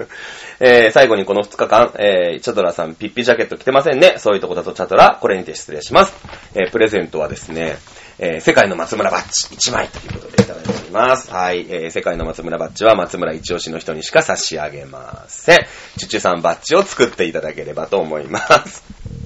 [0.58, 4.14] えー、最後にこの2日間、えー、チャトラさん、ピッピジャケット着てませんね。
[4.16, 6.14] そういうとこだとチャトラ、これにて失礼します。
[6.54, 7.76] えー、プレゼントはですね、
[8.18, 11.30] えー、世界の松村バッジ1枚ということでいただいております。
[11.30, 15.66] はい、えー、世界の松村バッジは松村一押しの人にしか差し上げません。
[15.98, 18.82] チュチュさんバッジを作っていただければと思います。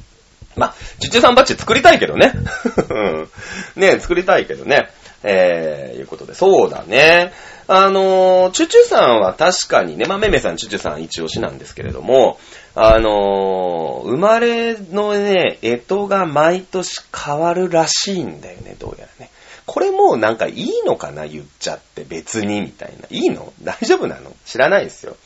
[0.58, 2.32] まあ、チュチュさんバッジ作りたいけどね。
[2.90, 3.28] うん
[3.76, 4.90] ね作りたいけどね。
[5.22, 7.32] えー、いうことで、そうだね。
[7.68, 12.38] あのー、チュチュさんは確かにね、まあ、めめさん、チュチュさん一押しなんですけれども、
[12.74, 19.30] あのー、生まれのね、干支が毎年変わるらしいんだよね、どうやらね。
[19.66, 23.06] これもうなんかいいのかな言っちゃって別にみたいな。
[23.08, 23.52] いいの？
[23.62, 24.32] 大丈夫なの？
[24.44, 25.16] 知らないですよ。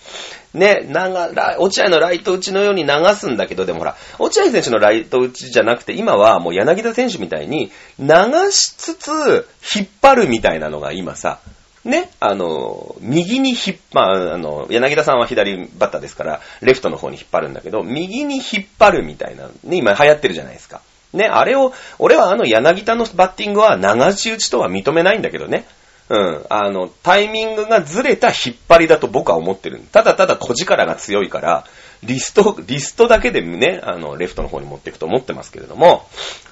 [0.54, 8.06] ね、長、ら落合のライト打ちのように流すんだけど、でもほら、落合選手のライト打ちじゃなくて、今はもう柳田選手みたいに流
[8.52, 11.40] しつつ引っ張るみたいなのが今さ、
[11.84, 20.80] ね、あの、右に引っ、まあ、あの、柳田さんは左バッターですから、レフトの方に引っ張るんだけど、右に引っ張るみたいな、ね、今流行ってるじゃないですか。
[21.12, 25.66] ね、あれを、俺はあの柳田のバッティングは流し打ちとは認めないんだけどね。
[26.08, 26.46] うん。
[26.50, 29.80] あの、タイミングがずれた引っ張りだと僕は思ってる。
[29.92, 31.64] ただただ小力が強いから、
[32.02, 36.06] リスト、リストだけでね、あの、レフトの方に持っていくと思ってますけれども、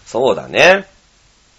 [0.06, 0.86] そうだね。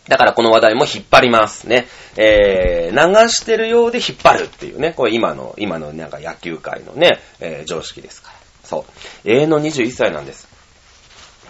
[0.08, 1.88] だからこの話題も引っ張りますね。
[2.17, 4.93] えー、流してるようで引っ張るっていうね。
[4.93, 8.36] これ今の、今のなんか野球界のね、えー常識ですから。
[8.63, 8.86] そ
[9.25, 9.29] う。
[9.29, 10.47] 永遠の21歳なんです。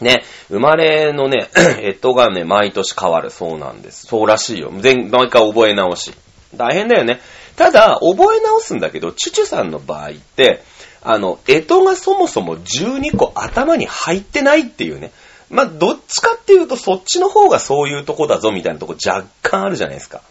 [0.01, 1.49] ね、生まれのね、
[1.81, 4.07] えっとがね、毎年変わるそうなんです。
[4.07, 4.71] そうらしいよ。
[4.79, 6.13] 全、毎回覚え直し。
[6.55, 7.19] 大変だよね。
[7.55, 10.63] ただ、覚え直すんだけど、チュチュさんの場合って、
[11.01, 15.11] あの、えとがそもそも12個頭に入ってないっていうね。
[15.49, 20.21] まあ、どっちかっていうと、そっちの方がそういうとこだぞみたいなとこ若干あるじゃないですか。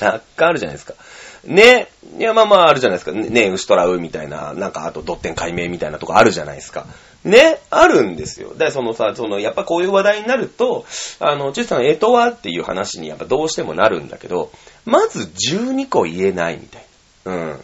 [0.00, 0.94] 若干あるじゃないですか。
[1.44, 1.88] ね。
[2.18, 3.12] いや、まあまああるじゃないですか。
[3.12, 6.86] ね、ね牛トラウみたいな、なんかあとドッテン解明みたいなとこあるじゃないですか。
[7.24, 7.60] ね。
[7.70, 8.50] あるんですよ。
[8.50, 10.84] だからそのさ、その、やっぱこういう話題になると、
[11.18, 14.50] あの、チュさん、えとはっていう話にやっぱどうしてもなるんだけど、
[14.84, 16.84] まず12個言えないみたい
[17.24, 17.32] な。
[17.34, 17.60] うん。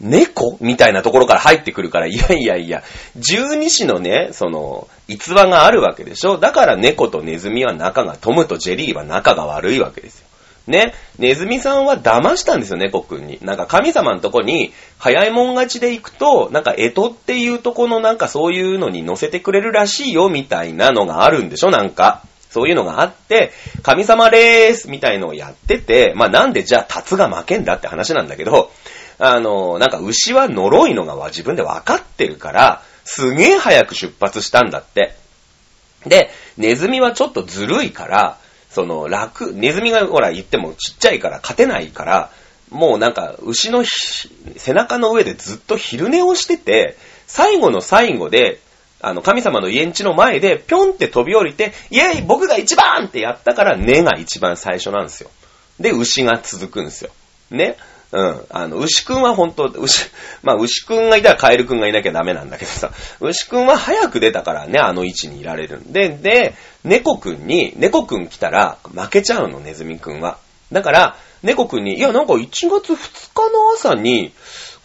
[0.00, 0.58] 猫？
[0.60, 2.82] みたいなところから入ってくるから、いやいやいや、
[3.16, 10.26] 十二支のね、その、逸話があるわけでしょだから猫とネズミは仲が、トムとジェリーは仲が悪いわけですよ。
[10.66, 13.38] ね、ネズミさんは騙したんですよ、猫くんに。
[13.40, 22.25] なんか神様のとこに、早いもん勝ちで行くと、なんか干支っていうとこのなんかそういうのに乗せてくれるらしいよ、みたいなのがあるんでしょなんか。
[22.50, 28.70] そういうのがあって、神様レースみたいのをやってて、まあなんでじゃあタツが負けんだって話なんだけど、
[29.18, 35.14] あの、なんか牛は呪いのが自分で分かってるから、すげえ早く出発したんだって。
[36.04, 38.38] で、ネズミはちょっとずるいから、
[38.70, 42.30] その楽、ネズミがほら言ってもちっちゃいから勝てないから、
[42.70, 48.60] もうなんか牛の背中の上でずっと昼寝をしてて、最後の最後で、
[49.00, 55.30] あの、神様の家んちの前で、ぴょんって飛び降りて、イェイ僕が一番ってやったから、根が一番最初なんですよ。
[55.78, 57.10] で、牛が続くんですよ。
[57.50, 57.76] ね。
[58.12, 58.40] うん。
[58.50, 60.10] あの、牛くんは本当牛、
[60.42, 66.54] まあ、牛くんがいたらカエルくんがいなきゃダメなんだけどさ、牛くんは早く出たからね、あの位置にいられるんで、で、
[66.84, 70.38] 猫くんに、猫くん来たら負けちゃうの、ネズミくんは。
[70.72, 72.96] だから、猫くんに、いや、なんか1月2
[73.34, 74.32] 日の朝に、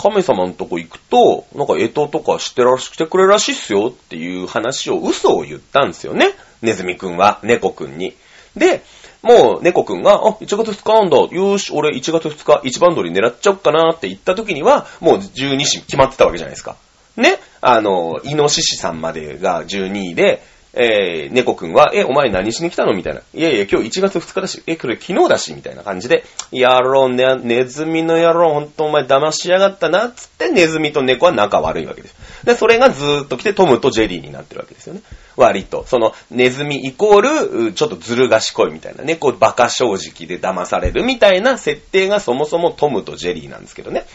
[0.01, 6.33] 神様のとこ行くと、なんか、干支とかしてらしてくれるらしいっすよっていう話を、嘘を言ったんですよね。
[6.61, 8.15] ネズミくんは、猫くんに。
[8.55, 8.81] で、
[9.21, 11.17] もう、猫くんが、あ、1月2日なんだ。
[11.35, 16.75] よし、俺1月2日、一番取り狙っちゃおっかなって言った時には、もう12子決まってたわけじゃないですか。
[17.17, 17.39] ね。
[17.61, 20.41] あの、イノシシさんまでが12位で、
[20.73, 22.93] えー、猫くんは、え、お前何しに来たの？
[22.93, 23.21] みたいな。
[23.33, 25.53] いやいや、今日1月2日だし、え、これ昨日だし？
[25.53, 32.15] みたいな感じで、やろうね、ネズミの野郎、ほんとお前騙しやがったな、つってネズミと猫は仲悪いわけです。
[32.45, 35.01] で、それがずーっと来てトムとジェリーになってるわけですよね。
[35.35, 35.85] 割と。
[35.85, 44.05] その、ネズミイコール、ちょっとずる賢いみたいなね、こう、馬鹿正直で騙されるみたいな設定がそもそもトムとジェリーなんですけどね。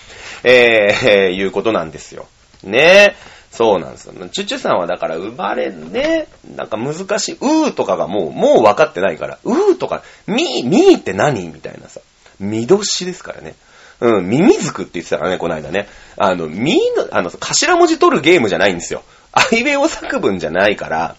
[0.42, 2.26] えー、えーいうことなんですよ。
[2.62, 3.14] ね
[3.50, 4.14] そうなんですよ。
[4.28, 7.34] チュチュさんはだから生まれね、なんか難しい。
[7.34, 9.38] うーとかがもう、もう分かってないから。
[9.44, 12.00] うーとか、みー、みーって何みたいなさ。
[12.38, 13.54] みどしですからね。
[14.00, 15.88] うん、ミミズクって言ってたからね、この間ね。
[16.18, 19.02] あの、みーの、あの、頭文字取るゲームじゃないんですよ。
[19.32, 21.16] アイウェイオ作文じゃないから、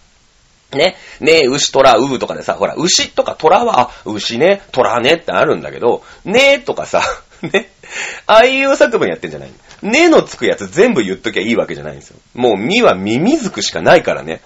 [0.72, 7.02] ね、ねえ、牛、虎、うーとかでさ、ほら、牛とか虎は、あ、牛ね、虎ねってあるんだけど、ねとかさ、
[7.42, 7.72] ね、
[8.26, 12.18] あいう作文やってんじゃないのねのつくやつ全部言っときゃいいわけじゃないんですよ。
[12.34, 14.42] もう、みはミミズクしかないからね。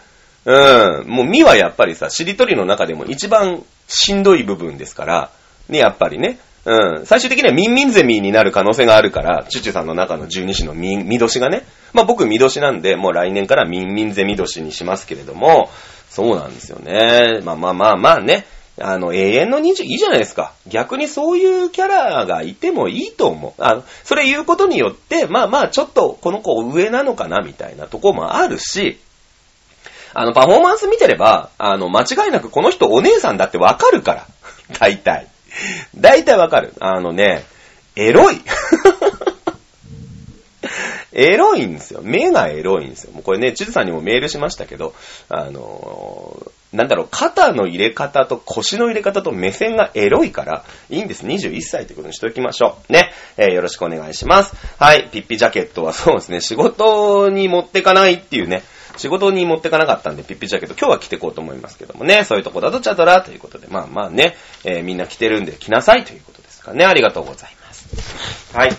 [0.45, 1.07] うん。
[1.07, 5.31] もう、みはやっぱりさ、しりとりの中でも一番しんどい部分ですから、
[5.69, 6.39] ね、やっぱりね。
[6.65, 7.05] うん。
[7.05, 11.63] 最終的にはミンミンゼミになる可能性があるから、チュチュさんの中の十二支のミン、ミドシがね。
[11.93, 15.69] まあ僕ミドシなんで、もう来年からミンミンゼミドシにしますけれども、
[16.09, 17.39] そうなんですよね。
[17.43, 18.45] まあまあまあまあね。
[18.81, 20.53] あの、永遠の20、いいじゃないですか。
[20.67, 23.61] 逆にそういうキャラがいてもいいと思う。
[23.61, 28.99] あの、それ言うことによって、まあまあちょっとこの子上なのかなみたいなとこもあるし、
[30.13, 34.27] あの、パフォーマンス見てれば、あの、間違いなくこの人お姉さんだってわかるから。
[34.79, 35.27] 大体。
[35.95, 36.73] 大体わかる。
[36.79, 37.45] あのね、
[37.95, 38.41] エロい。
[41.13, 41.99] エロいんですよ。
[42.03, 43.11] 目がエロいんですよ。
[43.11, 44.93] もうこれね、地図さんにもメールしましたけど、
[45.27, 51.25] あのなんだろう、肩の入れ方と腰の入れ方と目線がエロいから、いいんです。
[51.25, 52.93] 21歳ということにしておきましょう。
[52.93, 53.11] ね。
[53.37, 54.55] えーよろしくお願いします。
[54.79, 55.09] はい。
[55.11, 58.63] ピッピジャケットはそうですね、仕事に持ってかないっていうね、
[58.97, 66.85] 仕事に持ってかなかったんで、ピッピジャケット今日は着てこうと思いますけどもね、そういうとこだとチャドラということで、まあまあね、えーみんな着てるんで着なさいということですかね。
[66.85, 68.55] ありがとうございます。
[68.55, 68.71] はい。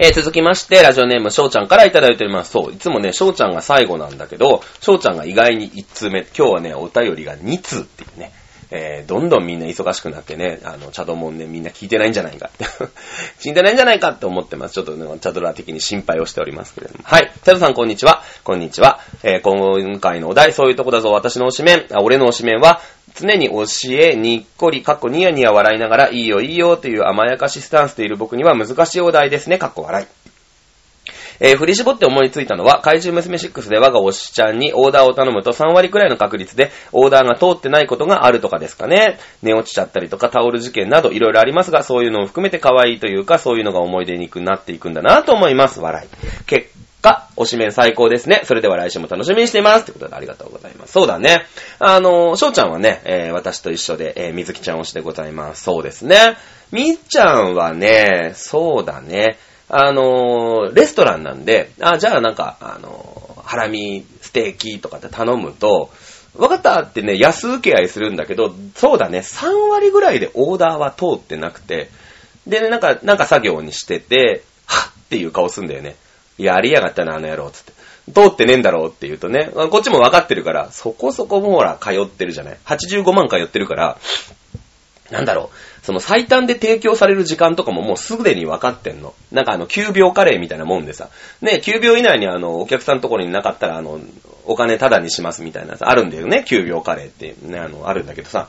[0.00, 2.52] えー続きまして、ラジオネーム、しょうちゃんからいただいております。
[2.52, 8.30] そう、いつもね、しょうちゃんが最後なんだけど、しょうちゃんが意外に1通目、今日はね、お便りが2通っていうね、
[8.70, 12.64] えーどんどんみんな忙しくなってね、あの、チャドモンね、みんな聞いてないんじゃないかって。
[13.42, 14.74] 聞いてないんじゃないかって思ってます。
[14.74, 17.00] ちょっとね、チャドラ的に心配をしておりますけれども。
[17.02, 17.32] はい。
[17.44, 18.22] チャドさん、こんにちは。
[18.44, 19.00] こんにちは。
[19.24, 21.86] えー今回のお題、そういうとこだぞ、私の推しメン。
[21.90, 22.80] あ、俺の推しメンは、
[23.18, 30.06] 常に教え、にっこり、かっこニヤニヤ笑いながら、いいよいいよという甘やかしスタンスでいる僕には難しいお題ですね、かっこ笑い。
[31.40, 39.18] えー振り絞って思いついたのは、怪獣娘6で我が推しちゃんにオーダーを頼むと3割くらいの確率でオーダーが通ってないことがあるとかですかね。
[39.42, 45.80] 寝落ちちゃったりとかタオル事件などいろいろありますが、そういうのを含めて可愛いというか、そういうのが思い出にくくなっていくんだなと思います。
[45.80, 46.08] 笑い。
[46.46, 46.67] 結
[47.00, 48.42] 果、推しメン最高ですね。
[48.44, 49.84] それでは来週も楽しみにしています。
[49.84, 50.92] ということでありがとうございます。
[50.92, 51.46] そうだね。
[51.78, 55.62] あの、翔ちゃんはね、えー私と一緒で、えー、水木ちゃん推しでございます。
[55.62, 56.36] そうですね。
[56.72, 59.38] みっちゃんはね、そうだね。
[59.68, 65.90] あのーレストランなんで、あ、じゃあなんか、あのーハラミ、ステーキとかって頼むと、
[66.36, 71.88] わかったってね、安請け合いするんだけど、そうだね、3割ぐらいでオーダーは通ってなくて、
[72.46, 75.96] でね、なんか、なんか作業にしてて、はっっていう顔すんだよね。
[76.38, 77.72] やりやがったな、あの野郎、つって。
[78.12, 82.58] 通ってねえんだろうって言うとね、こっちも分かってるから、そこそこもほら、通ってるじゃない。
[82.64, 83.98] 85万通ってるから、
[85.10, 89.14] なんだろう、その最短で提供される時間とかももうすでに分かってんの。
[89.32, 91.08] なんかあの、9秒カレーみたいなもんでさ、
[91.40, 94.00] ね、9秒以内にあの、お客さんのところになかったらあの、
[94.48, 98.48] お金タダにしますみたいなさ、あるんだよね、9秒カレーって、ね、あの、あるんだけどさ、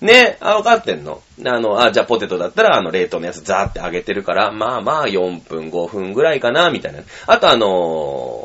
[0.00, 1.20] ね、あ、分かってんの？
[1.44, 7.00] あの、あ、じゃあポテトだったらあの、冷凍のやつザーって揚げてるから、まあまあ4分、5分ぐらいかな、みたいな。
[7.26, 7.68] あとあの、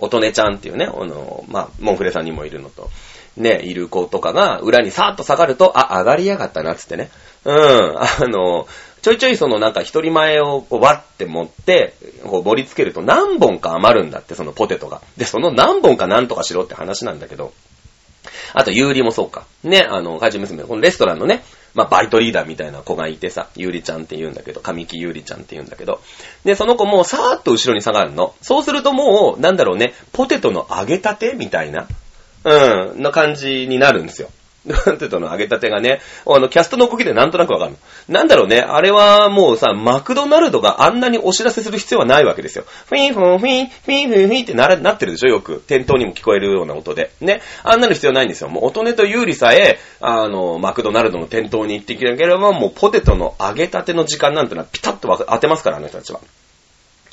[0.04, 2.90] おとねちゃんっていうね、あの、まあ、モンフレさんにもいるのと、
[3.38, 7.10] ね、いる子とかが裏にさーっと下がると、あ、上がりやがったな、つってね。
[7.46, 7.56] うん、
[8.00, 8.68] あの、
[9.06, 11.94] ちょいちょいそのなんか一人前をこうわって持って、
[12.24, 15.00] こう盛り付けると何本か余るんだって、そのポテトが。
[15.16, 17.54] で、その何本か何とかしろって話なんだけど。
[18.54, 19.46] あと、ゆうりもそうか。
[19.64, 21.44] ね、あの、怪獣娘、このレストランのね、
[21.76, 26.02] まあ、バイトリーダーみたいな子がいてさ、ゆうりちゃんって言うんだけど、神木ゆうりちゃんって言うんだけど、
[26.44, 28.34] で、その子もさーっと後ろに下がるの。
[28.42, 31.88] そうするともう、なんだろうね、ポテトの揚げたてみたいな、
[32.44, 34.32] うん、な感じになるんですよ。
[34.74, 37.78] ポテトの揚げたてがね、あの、キャストの動きでなんとなくわかるの。
[38.08, 42.66] なんだろうね、あれはもうさ、マクドナルドがあんなにお知らせする必要はないわけですよ。
[42.88, 45.64] フィンフォンフィン、フィンフィンフィンってななってるでしょ、よく。
[45.68, 47.12] 店頭にも聞こえるような音で。
[47.22, 47.42] ね。
[47.64, 48.50] あんなの必要ないんですよ。
[48.50, 56.20] もう、音音と有利さえ、あの、マクドナルドの店頭に行ってきなければ、もうポテトの揚げたての時間なんてのはピタッと当てますから、あの人たちは。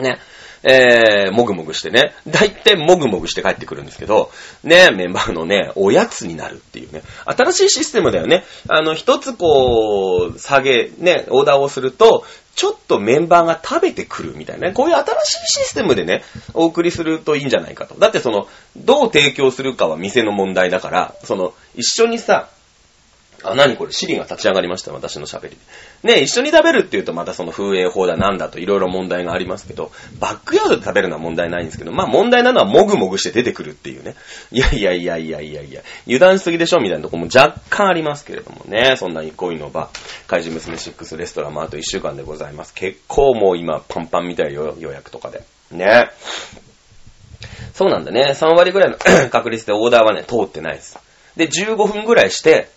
[0.00, 0.18] ね。
[0.62, 2.14] えー、もぐもぐしてね。
[2.26, 4.30] 大体もぐもぐして帰ってくるんですけど、
[4.62, 7.02] ね、メンバーのね、おやつになるっていうね。
[7.24, 8.44] 新しいシステムだよね。
[8.68, 14.74] あの、一つこう、下げ、ね、オーダーをすると、ちょっとメンバーが食べてくるみたいなね。
[14.74, 16.22] こういう新しいシステムでね、
[16.54, 17.94] お送りするといいんじゃないかと。
[17.94, 18.46] だってその、
[18.76, 22.48] どう提供するかは店の問題だから、その、一緒にさ、
[23.44, 25.56] あ、何これ、シリが立ち上がりました、私の喋り。
[26.02, 34.14] ね、一緒に食べるっていうとまたその風営法だなんだといろいろ問題がありますけど、バックヤードで食べるのは問題ないんですけど、まあ問題なのはもぐもぐして出てくるっていうね。
[34.50, 39.90] いやいやいやいやいやいや、油断しすぎでしょみたいなとこも若干ありますけれどもね、そんな憩いの場、
[40.26, 42.74] 怪獣娘6レストランもあと1週間でございます。
[42.74, 45.42] 結構もう今パンパンみたいよ、予約とかで。
[45.70, 46.10] ね。
[47.74, 48.32] そうなんだね。
[48.34, 48.98] 3割ぐらいの
[49.30, 50.98] 確率でオーダーはね、通ってないです。
[51.36, 52.68] で、15分ぐらいして、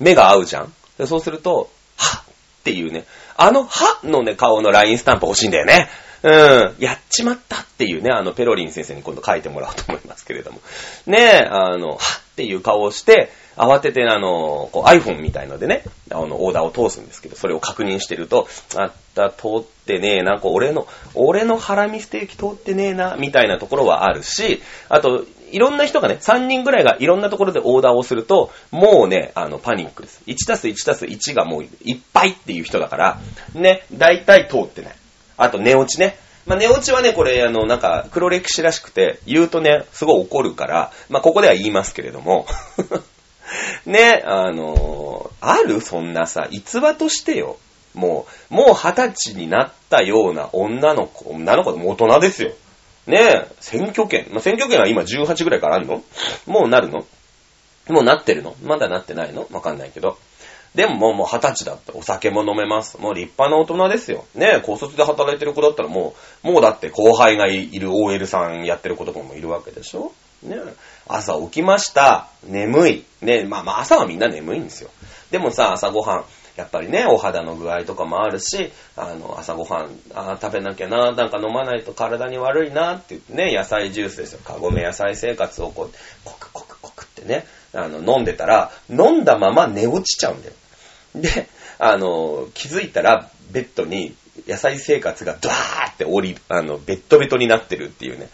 [0.00, 2.30] 目が合うじゃんでそうすると、はっ
[2.60, 3.04] っていうね、
[3.36, 5.88] あのはのね、顔のラインスタンプ欲しいんだよね。
[6.22, 6.74] うん。
[6.78, 10.60] やっちまったっていうね、あの、ペロリン先生に今度書いてもらおうと思いますけれども。
[11.06, 11.98] ねえあの、はっ
[12.30, 13.30] っていう顔をして、
[13.60, 30.22] 慌てて、あの、こう iPhone みたいのでね、あの、オーダーを通すんですけど、それを確認してると、あった、通ってねえな、こう、俺の、俺のハラミステーキ通ってねえな、みたいなところはあるし、あと、いろんな人がね、3人ぐらいがいろんなところでオーダーをすると、もうね、あの、パニックです。
[30.26, 33.20] 1たす1たす1がもういっぱいっていう人だから、
[33.54, 34.94] ね、大体通ってない。
[35.36, 36.16] あと、寝落ちね。
[36.46, 42.46] まあ、寝落ちはね、これ、あの、なんか、黒歴史らしくて、言うとね、すごい怒るから、まあ、ここでは言いますけれども、
[43.86, 47.56] ね、あのあるそんなさ、逸話としてよ。
[47.94, 52.52] もう、もう二十歳になったような女の子、女の子でも大人ですよ。
[53.06, 54.26] ね選挙権。
[54.30, 56.02] まあ、選挙権は今18ぐらいからあるの？
[56.46, 57.04] もうなるの？
[57.88, 58.54] もうなってるの？
[58.62, 59.48] まだなってないの？
[59.50, 60.16] わかんないけど。
[60.74, 61.92] でももうもう二十歳だった。
[61.94, 62.98] お酒も飲めます。
[62.98, 64.24] もう立派な大人ですよ。
[64.36, 70.12] ね高卒で働いてる子だったらもう、もうだって後輩がいる OL さんやってる子とかもいるわけでしょ？
[70.42, 70.56] ね
[71.06, 72.28] 朝起きました。
[72.44, 73.04] 眠い。
[73.20, 74.90] ねまあまあ朝はみんな眠いんですよ。
[75.30, 76.24] でもさ、朝ごはん。
[76.56, 84.40] やっぱりね、お肌の具合とかもあるし、あの、朝ごはん、あー食べなきゃな、なんか飲まないと体に悪いなって言ってね、野菜ジュースですよ。
[84.40, 90.54] かごめ野菜生活をこう、コクコクコクってね、あの、飲んでたら、飲んだまま寝落ちちゃうんだよ。
[91.14, 94.14] で、あの、気づいたら、ベッドに
[94.46, 98.28] 野菜生活がドワーって降り、あの、ベッドベトになってるっていうね。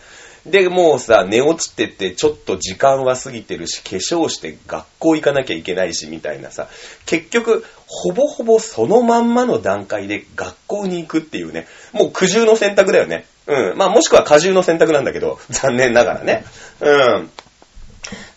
[0.47, 6.69] で、もうさ、寝落ちてて、ちょっと時間は過ぎてるし、化粧して学校行かなきゃいけないし、みたいなさ、
[7.05, 13.27] 結局、ほぼほぼそのまんまの段階で学校に行くっていうね、もう苦渋の選択だよね。
[13.49, 13.77] うん。
[13.77, 16.45] まあもしくは過重の選択なんだけど、 残念ながらね。
[16.81, 17.31] うん。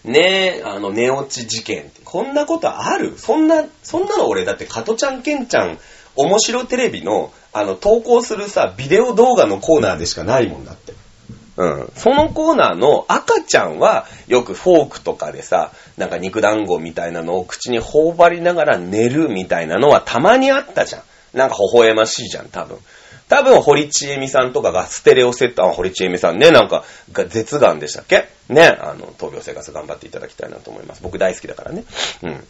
[0.03, 1.91] ねえ、あの、寝落ち事件。
[2.05, 3.13] こんなことある？
[3.17, 5.77] そんな、そんなの俺、だって、加トちゃん、ケンちゃん、
[6.15, 10.93] 面白テレビの、あの、投稿するさ、ビデオ動画のコーナーでしかないもんだって。
[11.95, 21.01] そのコーナーの赤ちゃんは、よくフォークとかでさ、なんか肉団子みたいなのを口に頬張りながら寝るみたいなのはたまにあったじゃん。
[21.37, 22.77] なんか微笑ましいじゃん、多分。
[23.27, 28.27] 多分、堀ちえみさんとかがステレオセット、あ、堀ちえみさんね、なんか、が絶眼でしたっけ？
[28.47, 31.03] ね、あの、闘病生活頑張っていただきたいなと思います。
[31.03, 31.83] 僕大好きだからね。
[32.23, 32.43] うん。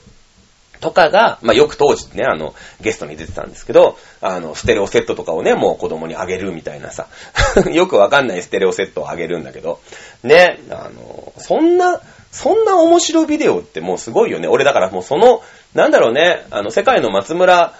[0.80, 7.07] とかが、まあ、よく当時ね、あの、ゲストに出てたんですけど、あの、ステレオセットとかをね、もう子供にあげるみたいなさ、
[7.71, 9.80] よくわかんないステレオセットをあげるんだけど、
[10.23, 12.01] ね、あの、そんな、
[12.32, 14.47] そんな面白ビデオってもうすごいよね。
[14.47, 15.41] 俺だからもうその、
[15.73, 17.73] なんだろうね、あの、世界の松村、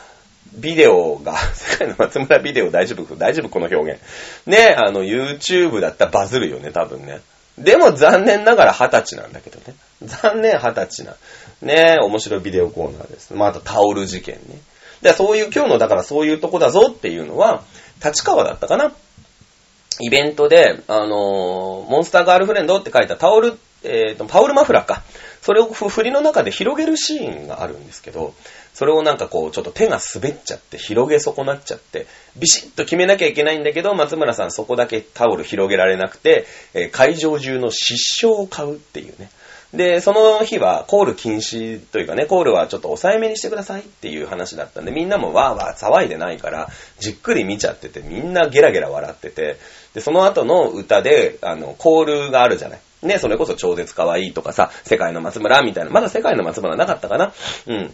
[0.54, 4.02] ビデオが、 世界の松村ビデオ大丈夫大丈夫この表現。
[4.46, 7.22] ね、あの、YouTube だったらバズるよね、多分ね。
[7.58, 9.76] でも残念ながら二十歳なんだけどね。
[10.04, 11.16] 残念二十歳な。
[11.62, 13.34] ね面白いビデオコーナーです。
[13.34, 14.60] まあ、あとタオル事件ね。
[15.02, 17.64] で、そういう、今日のだからそういうとこだぞっていうのは、
[18.04, 18.94] 立川だったかな
[20.02, 25.04] イベントで、あのーモンスターガールフレンドって書いたタオル、えっ、と、タオルマフラーか。
[25.42, 28.34] それを振りの中で広げるシーンがあるんですけど、
[28.74, 32.06] それをなんかこう、ちょっと手が滑っちゃって、広げ損なっちゃって、
[32.38, 39.30] ビシッと決めなきゃいけないんだけど、松村さんそこだけタオル広げられなくて、えー会場中の失笑を買うっていうね。
[39.74, 49.58] で、その日はコール禁止というかね、コールはちょっと抑えめにしてくださいっていう話だったんで、みんなもわーわー騒いでないから、じっくり見ちゃってて、みんなゲラゲラ笑ってて、
[49.94, 52.80] で、その後の歌で、あの、コールがあるじゃない。
[53.04, 57.34] ね、それこそ超絶可愛いとかさ、世界の松村みたいな、まだ世界の松村なかったかな？
[57.68, 57.94] うん。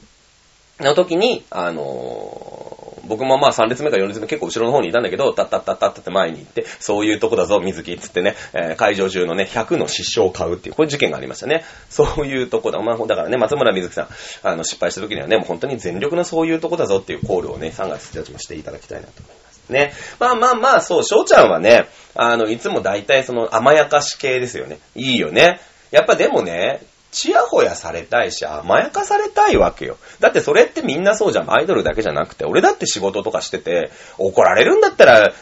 [0.80, 2.75] の時に、あのー
[3.08, 11.64] 僕もまあ3列目か4列目結構後ろの方にいたんだけど、タッタッタッタッタって前に行って、そういうとこだぞ、水木つってね、えー会場中のね、100の失笑を買うっていう、こういう事件がありましたね。
[11.89, 12.80] そういうとこだ。
[12.80, 14.08] まあ、だからね、松村水木さん、
[14.43, 19.70] あの、失敗した時にはね、もう本当に全力のそういうとこだぞっていうコールをね、3月1日もしていただきたいなと思います。
[19.70, 19.93] ね。
[20.20, 24.80] まあまあまあ、そう、翔ちゃんはね、あの、いつも大体その甘やかし系ですよね。
[24.95, 25.60] いいよね。
[25.91, 26.82] やっぱでもね、
[27.16, 29.97] ちやほやされたいし、甘やかされたいわけよ。
[30.20, 31.51] だってそれってみんなそうじゃん。
[31.51, 35.34] アイドルだけじゃなくて、俺だって仕事とかしてて、怒られるんだったら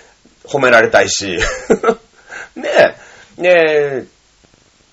[0.45, 1.39] 褒められたいし。
[2.55, 2.69] ね
[3.39, 4.05] え、ねえ、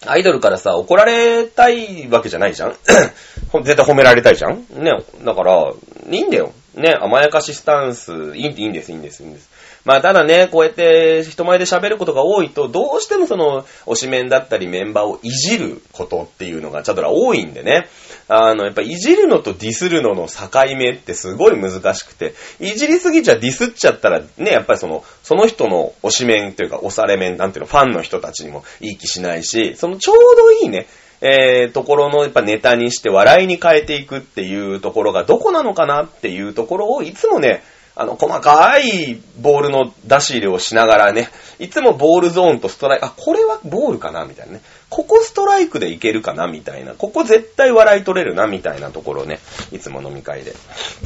[0.06, 2.76] アイドルからさ、怒られたいわけじゃないじゃん
[3.62, 5.72] 絶対褒められたいじゃんねえだから、
[6.08, 6.54] いいんだよ。
[6.74, 9.50] ねえ甘やかしスタンス、いいいいんです、いいんです、いいんです。
[9.84, 17.88] まあ、ただね、こうやって人前で喋ることが多いと、どうしてもその、推しメンだったりメンバーをいじることっていうのが、チャドラ多いんでね。
[18.28, 30.86] あの、やっぱいじるのとディスるのの境目ってすごい難しくて、いじりすぎちゃディスっちゃったら、ね、やっぱりその、その人の推しメンというか、推されメン、なんていうの、ファンの人たちにもいい気しないし、そのちょうどいいね、
[31.20, 37.62] えー、ところのやっぱネタにして笑いに変えていくっていうところがどこなのかなっていうところをいつもね、
[37.96, 41.28] あの、細かいボールの出し入れをしながらね、
[41.58, 44.62] いつもボールゾーンとストライク、あ、これはボールかなみたいなね。
[44.88, 46.94] ここストライクでいけるかなみたいな。
[46.94, 49.40] ここ絶対笑い取れるなみたいなところをね、
[49.72, 50.54] いつも飲み会で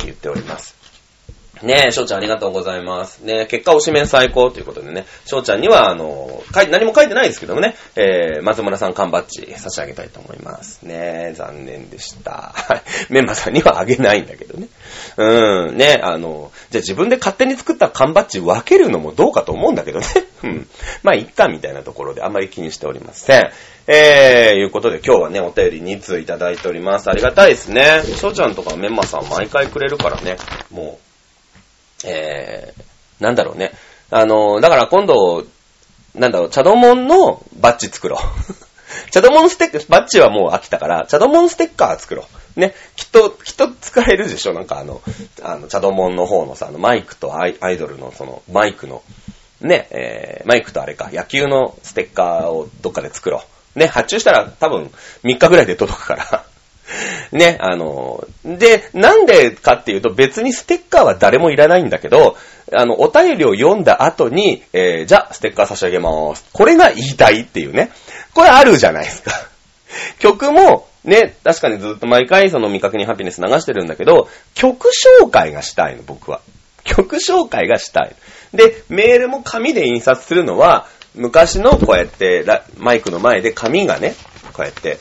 [0.05, 0.84] 言っております。
[1.63, 3.21] ねえ、翔ちゃんありがとうございます。
[3.21, 10.83] ねえ、結果推しメン最高ということでね、翔ちゃんには、あの、書い何も書いてないですけどもね、えー、松村さん缶バッジ差し上げたいと思います。
[10.83, 12.53] ねえ、残念でした。
[12.55, 12.83] はい。
[13.09, 14.69] メンマさんにはあげないんだけどね。
[15.17, 20.07] うん、ねえあの、じゃあ自分で勝手に作った缶バッジ分けるのもどうかと思うんだけどね。
[20.43, 20.69] うん。
[21.03, 23.51] まあ、いっかみたいなところであんまり気にしておりません。
[23.87, 27.09] えー、いうことで今日はね、お便り2通いただいております。
[27.11, 28.03] ありがたいですね。
[28.17, 30.37] 翔ちゃんとかメンマさん毎回くれるからね、
[30.71, 31.04] もう、
[32.05, 33.73] えー、なんだろうね。
[34.11, 35.45] あの、だから今度、
[36.15, 38.55] なんだろう、チャドモンのバッジ作ろう。
[39.11, 42.25] チャドモンステッカー、バッジはもう飽きたから、チャドモンステッカー作ろ
[42.57, 42.61] う。
[42.61, 42.75] ね。
[42.97, 45.03] きっと、きっと使えるでしょなんかあの、
[45.43, 49.03] あの、チャドモンの方のさ、あの、マイクとアイアイドルのその、マイクの、
[49.61, 53.43] ね、えー、マイクとあれか、野球のステッカーをどっかで作ろ
[53.77, 53.79] う。
[53.79, 54.93] ね、発注したら多分
[55.25, 56.45] 3日ぐらいで届くから。
[57.33, 62.37] ね、あの、で、なんでかっていうと別にステッカーは誰もいらないんだけど、
[62.73, 66.45] あの、お便りを読んだ後に、えー、じゃあ、ステッカー差し上げます。
[66.53, 67.91] これが言いたいっていうね。
[68.33, 69.33] これあるじゃないですか。
[70.19, 74.89] 曲も、ね、確かにずっと毎回その未確認ハピネス流してるんだけど、曲
[75.21, 76.41] 紹介がしたいの、僕は。
[76.85, 78.15] 曲紹介がしたい。
[78.55, 82.45] で、メールも紙で印刷するのは、昔のこうやって、
[82.79, 84.15] マイクの前で紙がね、
[84.53, 84.99] こうやって、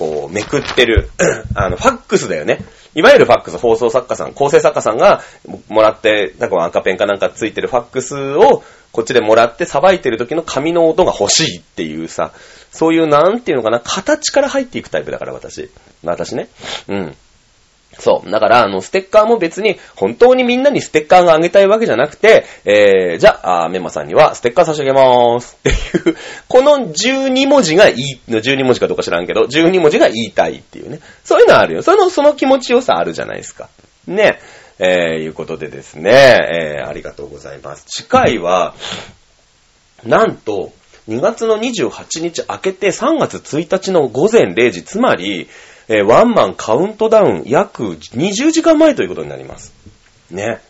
[0.00, 1.10] こう、めくってる、
[1.54, 2.64] あの、ファックスだよね。
[2.94, 5.22] いわゆるファックス、放送作家さん、構成作家さんが
[5.68, 12.32] もらって、なんか赤ペンかなんかついてるファックスをこっちでもらってさばいてる時の紙の音が欲しいっていうさ、
[12.72, 15.70] そういうなんていうのかな、形から入っていくタイプだから私。
[16.02, 16.48] 私ね。
[16.88, 17.16] うん。
[18.00, 18.30] そう。
[18.30, 26.16] だから、あの、ステッカーも別に、本当にみんなにステッカーがあげたいわけじゃなくて、えー、じゃあ、メンマさんにはステッカー差し上げまーすっていう、
[26.48, 31.00] この12文字がいい、12文字かどうか知らんけど、12文字が言いたいっていうね。
[31.24, 31.82] そういうのあるよ。
[31.82, 33.68] その、その気持ちよさあるじゃないですか。
[34.06, 34.40] ね。
[34.82, 36.10] えー、いうことでですね、
[36.80, 37.84] えー、ありがとうございます。
[37.86, 38.74] 次回は、
[40.04, 40.72] なんと、
[41.08, 45.48] 2月の28日明けて3月1日の午前0時、つまり、
[45.92, 49.74] えー、ワンマンカウントダウン約20時間前ということになります。
[50.30, 50.60] ね。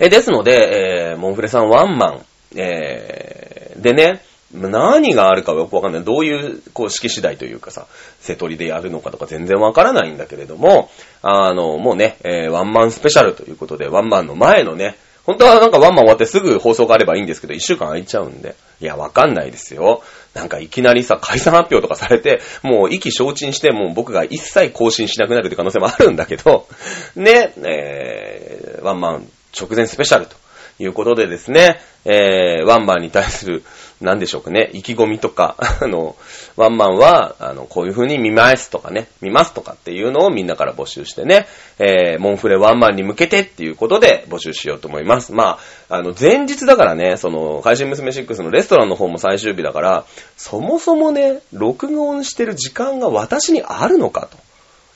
[0.00, 4.22] えー、ですので、えー、モンフレさんワンマン、えー、でね、
[4.52, 6.04] 何があるかはよくわかんない。
[6.04, 7.86] どういう公式次第というかさ、
[8.20, 10.90] 瀬取りでやるのかとか全然わからないんだけれども、
[11.22, 18.56] あの、もうね、えー、ワンマンスペシャルということで、ワンマンの前のね、本当はなんかワンマン終わってすぐ放送があればいいんですけど、一週間空いちゃうんで。
[18.80, 20.02] いや、わかんないですよ。
[20.36, 26.68] なんかいきなりさ、解散発表とかされて、もう意気消沈して、もう僕が一切更新しなくなるって可能性もあるんだけど、
[27.16, 29.28] ね、えー、ワンマン
[29.58, 30.36] 直前スペシャルと
[30.78, 33.64] いうことでですね、えー、ワンマンに対する
[34.00, 36.16] なんでしょうかね、意気込みとか、 あの、
[36.56, 41.46] ワンマンは、あの、こういう風に見ますとかね、見ますとかっていうのをみんなから募集してね、
[41.78, 45.32] えー、モンフレワンマンに向けてっていうことで募集しようと思います。
[45.32, 50.04] まあ、あの、前日だからね、その、怪人娘6のレストランの方も最終日だから、
[50.36, 54.36] そもそもね、録音してる時間が私にあるのかと。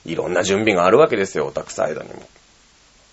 [0.05, 2.22] いろんな準備があるわけですよ、オタクサイドにも。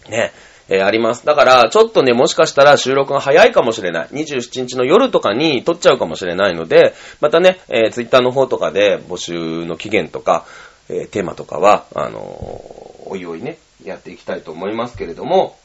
[0.10, 0.32] ね。
[0.70, 1.26] えー、あります。
[1.26, 4.08] だから、ちょっとね、もしかしたら収録が早いかもしれない。
[4.12, 10.46] 27日の夜とかに撮っちゃうかもしれないので、またね、えー、ツイッターの方とかで募集の期限とか、
[10.90, 15.58] えー、テーマとかは、あのー、おいおいね、やっていきたいと思いますけれども、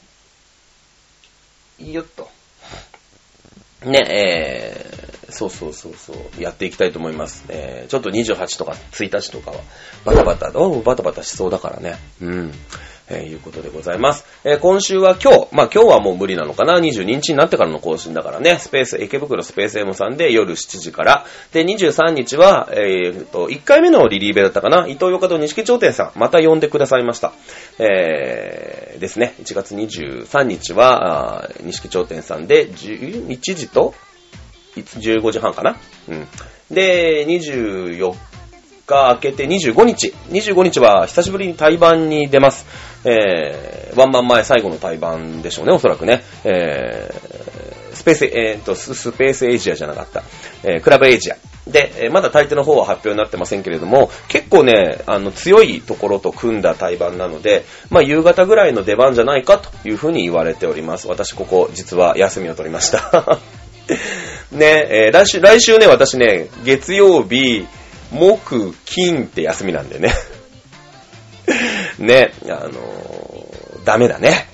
[1.78, 2.28] いいよっと。
[3.84, 7.44] ね、えー、そうそうそうそう、やっていきたいと思います。
[7.48, 9.57] えー、ちょっと28とか1日とかは、
[10.05, 11.98] バタバタ、おう、バタバタしそうだからね。
[12.20, 12.53] うん。
[13.12, 14.24] え、いうことでございます。
[14.44, 27.32] え、今週は今日、まあ今日はもう無理なのかな、22日になってからの更新だからね、スペース、池袋スペース M さんで夜7時から、で、23日は、えー、と、1回目のリリーベだったかな、伊藤洋華堂錦頂点さん、また呼んでくださいました。
[27.78, 33.94] えー、ですね、1月23日は、錦頂点さんで、11時と、
[34.74, 35.76] 15時半かな。
[36.08, 36.26] うん。
[36.70, 38.31] で、24
[38.93, 40.14] 日明けて25日。
[40.30, 42.66] 25日は久しぶりに対バンに出ます。
[43.05, 46.22] えー、ワンマン前最後の対バンでしょうね、おそらくね。
[46.45, 50.22] えー、スペース、えー、と、スペースエイジアじゃなかった。
[50.62, 51.36] えー、クラブエイジア。
[51.66, 61.09] で、えー、まだ大抵の方は発表になってませんけれども、結構ね、あの、強いところと組んだ対バンなので、まあ、夕方ぐらいの出番じゃないかというふうに言われております。
[61.09, 63.38] 私、ここ、実は休みを取りました。
[64.51, 67.66] ね、えー、来週、来週ね、私ね、月曜日、
[68.12, 70.12] 木、金って休みなんでね。
[71.98, 74.48] ね、あのー、ダメだね。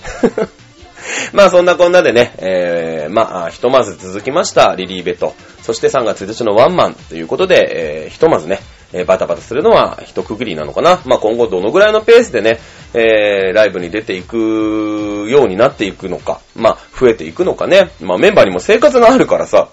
[1.32, 8.60] まあそんなこんなでね、えー、まあひとまず続きましたリリーベと、そして3月1日のワンマンということで、えー、ひとまずね、
[8.92, 11.00] えー、バタバタするのは一区切りなのかな。
[11.04, 12.60] まあ今後どのぐらいのペースでね、
[12.94, 17.90] えー、ライブに出ていくようになっていくのか、まあ増えていくのかね。
[18.00, 19.68] まあメンバーにも生活があるからさ、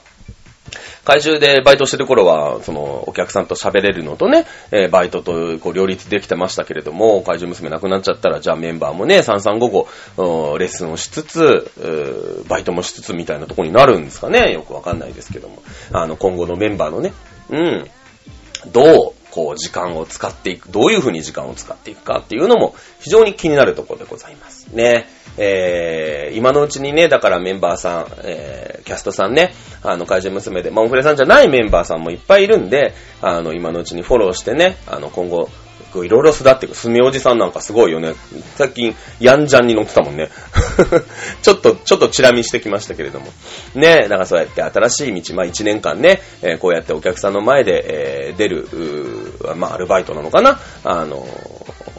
[1.06, 14.52] 会中でバイトしてる頃は、その、お客さんと喋れるのとね、えー、バイトとこう両立できてましたけれども、会場娘亡くなっちゃったら、じゃあメンバーもね、3355、レッスンをしつつ、バイトもしつつみたいなとこになるんですかね。
[14.52, 15.62] よくわかんないですけども。
[15.94, 17.14] あの、今後のメンバーのね、
[17.50, 17.86] うん、
[18.72, 25.08] どう、こう、時間を使っていく、どういう風に時間を使っていくかっていうのも、非常に気になるところでございますね。
[25.38, 29.54] えー、今のうちにね、だからメンバーさん、えー、キャストさんね、
[29.90, 35.50] あの、怪獣娘で、モンフレさんじゃないメンバーさんもいっぱいいるんで、あの、今のうちにフォローしてね、あの、今後、
[36.04, 36.76] いろいろ育っていく。
[36.76, 38.16] すみおじさんなんかすごいよね。
[38.56, 40.30] 最近、ヤンジャンに乗ってたもんね。
[41.42, 43.28] ちょっと、ちょっとチラ見してきましたけれども。
[43.76, 48.68] ね、だからそうやって新しい道、まあ一年間ね、えー、こうやってお客さんの前で、えー、出る、
[49.56, 50.60] まあアルバイトなのかな？
[50.84, 51.26] あの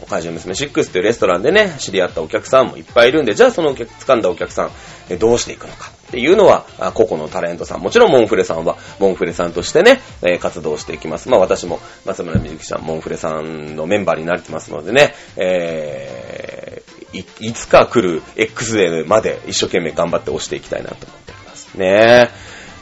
[0.09, 4.71] 怪獣娘6っていうレストランでね、知り合ったお客さんもいっぱいいるんで、じゃあそのお客掴んだお客さん、
[5.19, 11.29] どうしていくのかっていうのは、個々のタレントさん、もちろんモンフレさんは、モンフレさんとしてね、え活動していきます。
[11.29, 21.73] まあ私も、松村みゆきちゃん、モンフレさんのメンバーになれてますのでね、えー、い、いつか来る XA まで一生懸命頑張って押していきたいなと思っております。
[21.75, 22.29] ね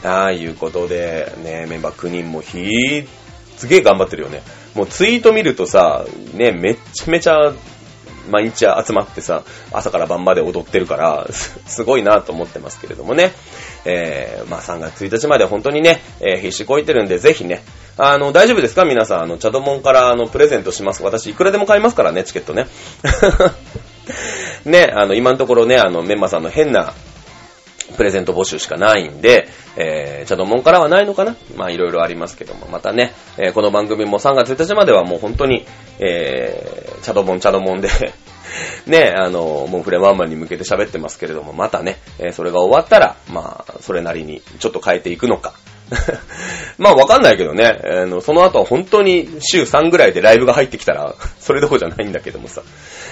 [0.04, 3.08] ああいうことで、ね、メンバー9人もひー、
[3.56, 4.42] すげえ頑張ってるよね。
[4.74, 6.04] もうツイート見るとさ、
[6.34, 7.52] ね、めっちゃめちゃ
[8.28, 13.32] 毎日集まってさ、朝から晩まで踊ってるから、 すごいなと思ってますけれどもね。
[13.84, 17.62] えー、まあ3月1日まで本当にね、えー必死こいてるんで、ぜひね、
[17.96, 18.84] あの、大丈夫ですか？
[18.84, 21.02] 皆さん、あの、チャドモンから、あの、プレゼントします。
[21.02, 22.66] 私、いくらでも買いますからね、チケットね。
[24.64, 26.92] ね、あの、今のところね、あの、メンマさんの変な、
[27.96, 31.36] プレゼント募集しかないんで、えー、チャドモンからはないのかな？
[31.56, 35.64] まあいろいろありますけども、またね、えーこの番組も3月1日まではもう本当に、
[35.98, 37.88] えー、チャドモンチャドモンで、
[38.86, 45.54] ね、あの、モンフレワンマンに向けて喋ってますけれども、またね、えーそれが終わったら、まあ、それなりにちょっと変えていくのか。
[46.78, 52.62] まあわかんないけどね、あの、その後は本当に週3ぐらいでライブが入ってきたら、 それどころじゃないんだけどもさ、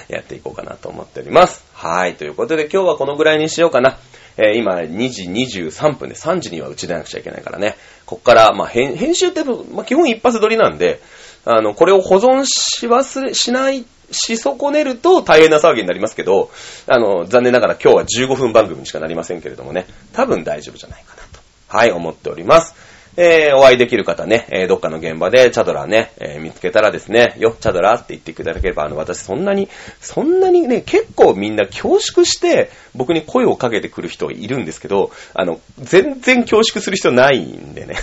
[0.09, 1.63] やっていこうかなと思っております。
[1.73, 3.97] はい、ということで今日はこのぐらいにしようかな。
[4.37, 7.75] えー今2時23分で3時には打ち出なくちゃいけないからね。
[8.05, 11.01] こっから、まあ編集って、まあ基本一発撮りなんで、
[11.45, 16.51] あの、これを保存し忘れ、しない、し損ねると大変な騒ぎになりますけど、
[16.87, 21.39] あの、残念ながら今日は15分番組にしかなりませんけれどもね、多分大丈夫じゃないかなと。
[21.67, 22.75] はい、思っております。
[23.17, 29.69] えー、お会いできる方ね、えー、どっかの現場でチャドラーね、えー見つけたらですね、よ、チャドラーって言っていただければ、あの、私そんなに、
[30.01, 37.95] そんなにね、結構みんな恐縮して、僕に声をかけてくる人いるんですけど、あの、全然恐縮する人ないんでね。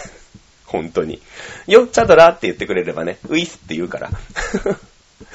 [0.67, 1.21] 本当に。
[1.67, 4.11] よ、チャドラーって言ってくれればね、ウィスって言うから。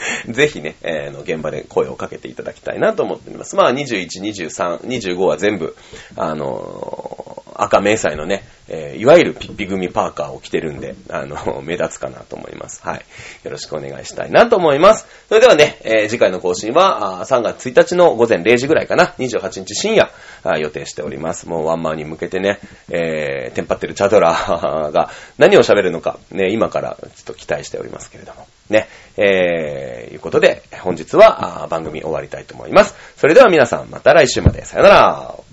[0.30, 3.56] ぜひね、えーの、現場で声をかけていただきたいなと思っております。
[3.56, 5.76] まあ、21、23、25は全部、
[6.16, 7.28] あのー
[7.58, 12.82] 赤迷彩のね、えーいわゆるピッピ組パーカーを着てるんで、あの、 目立つかなと思います。
[12.84, 13.06] はい。
[13.44, 15.08] よろしくお願いしたいなと思います。
[15.28, 20.12] それではね、えー次回の更新は、3月1日の午前0時ぐらいかな、28日深夜、
[20.60, 21.50] 予定しております。
[21.50, 22.60] もうワンマンに向けてね、
[22.90, 28.48] えー、テンパってるチャドラーが何を喋るのか、ね、今からちょっと期待しておりますけれども。
[28.70, 28.88] ね、
[29.18, 32.95] えー、いうことで、本日は番組終わりたいと思います。
[33.15, 34.65] それでは皆さん、また来週まで。
[34.65, 35.47] さよなら。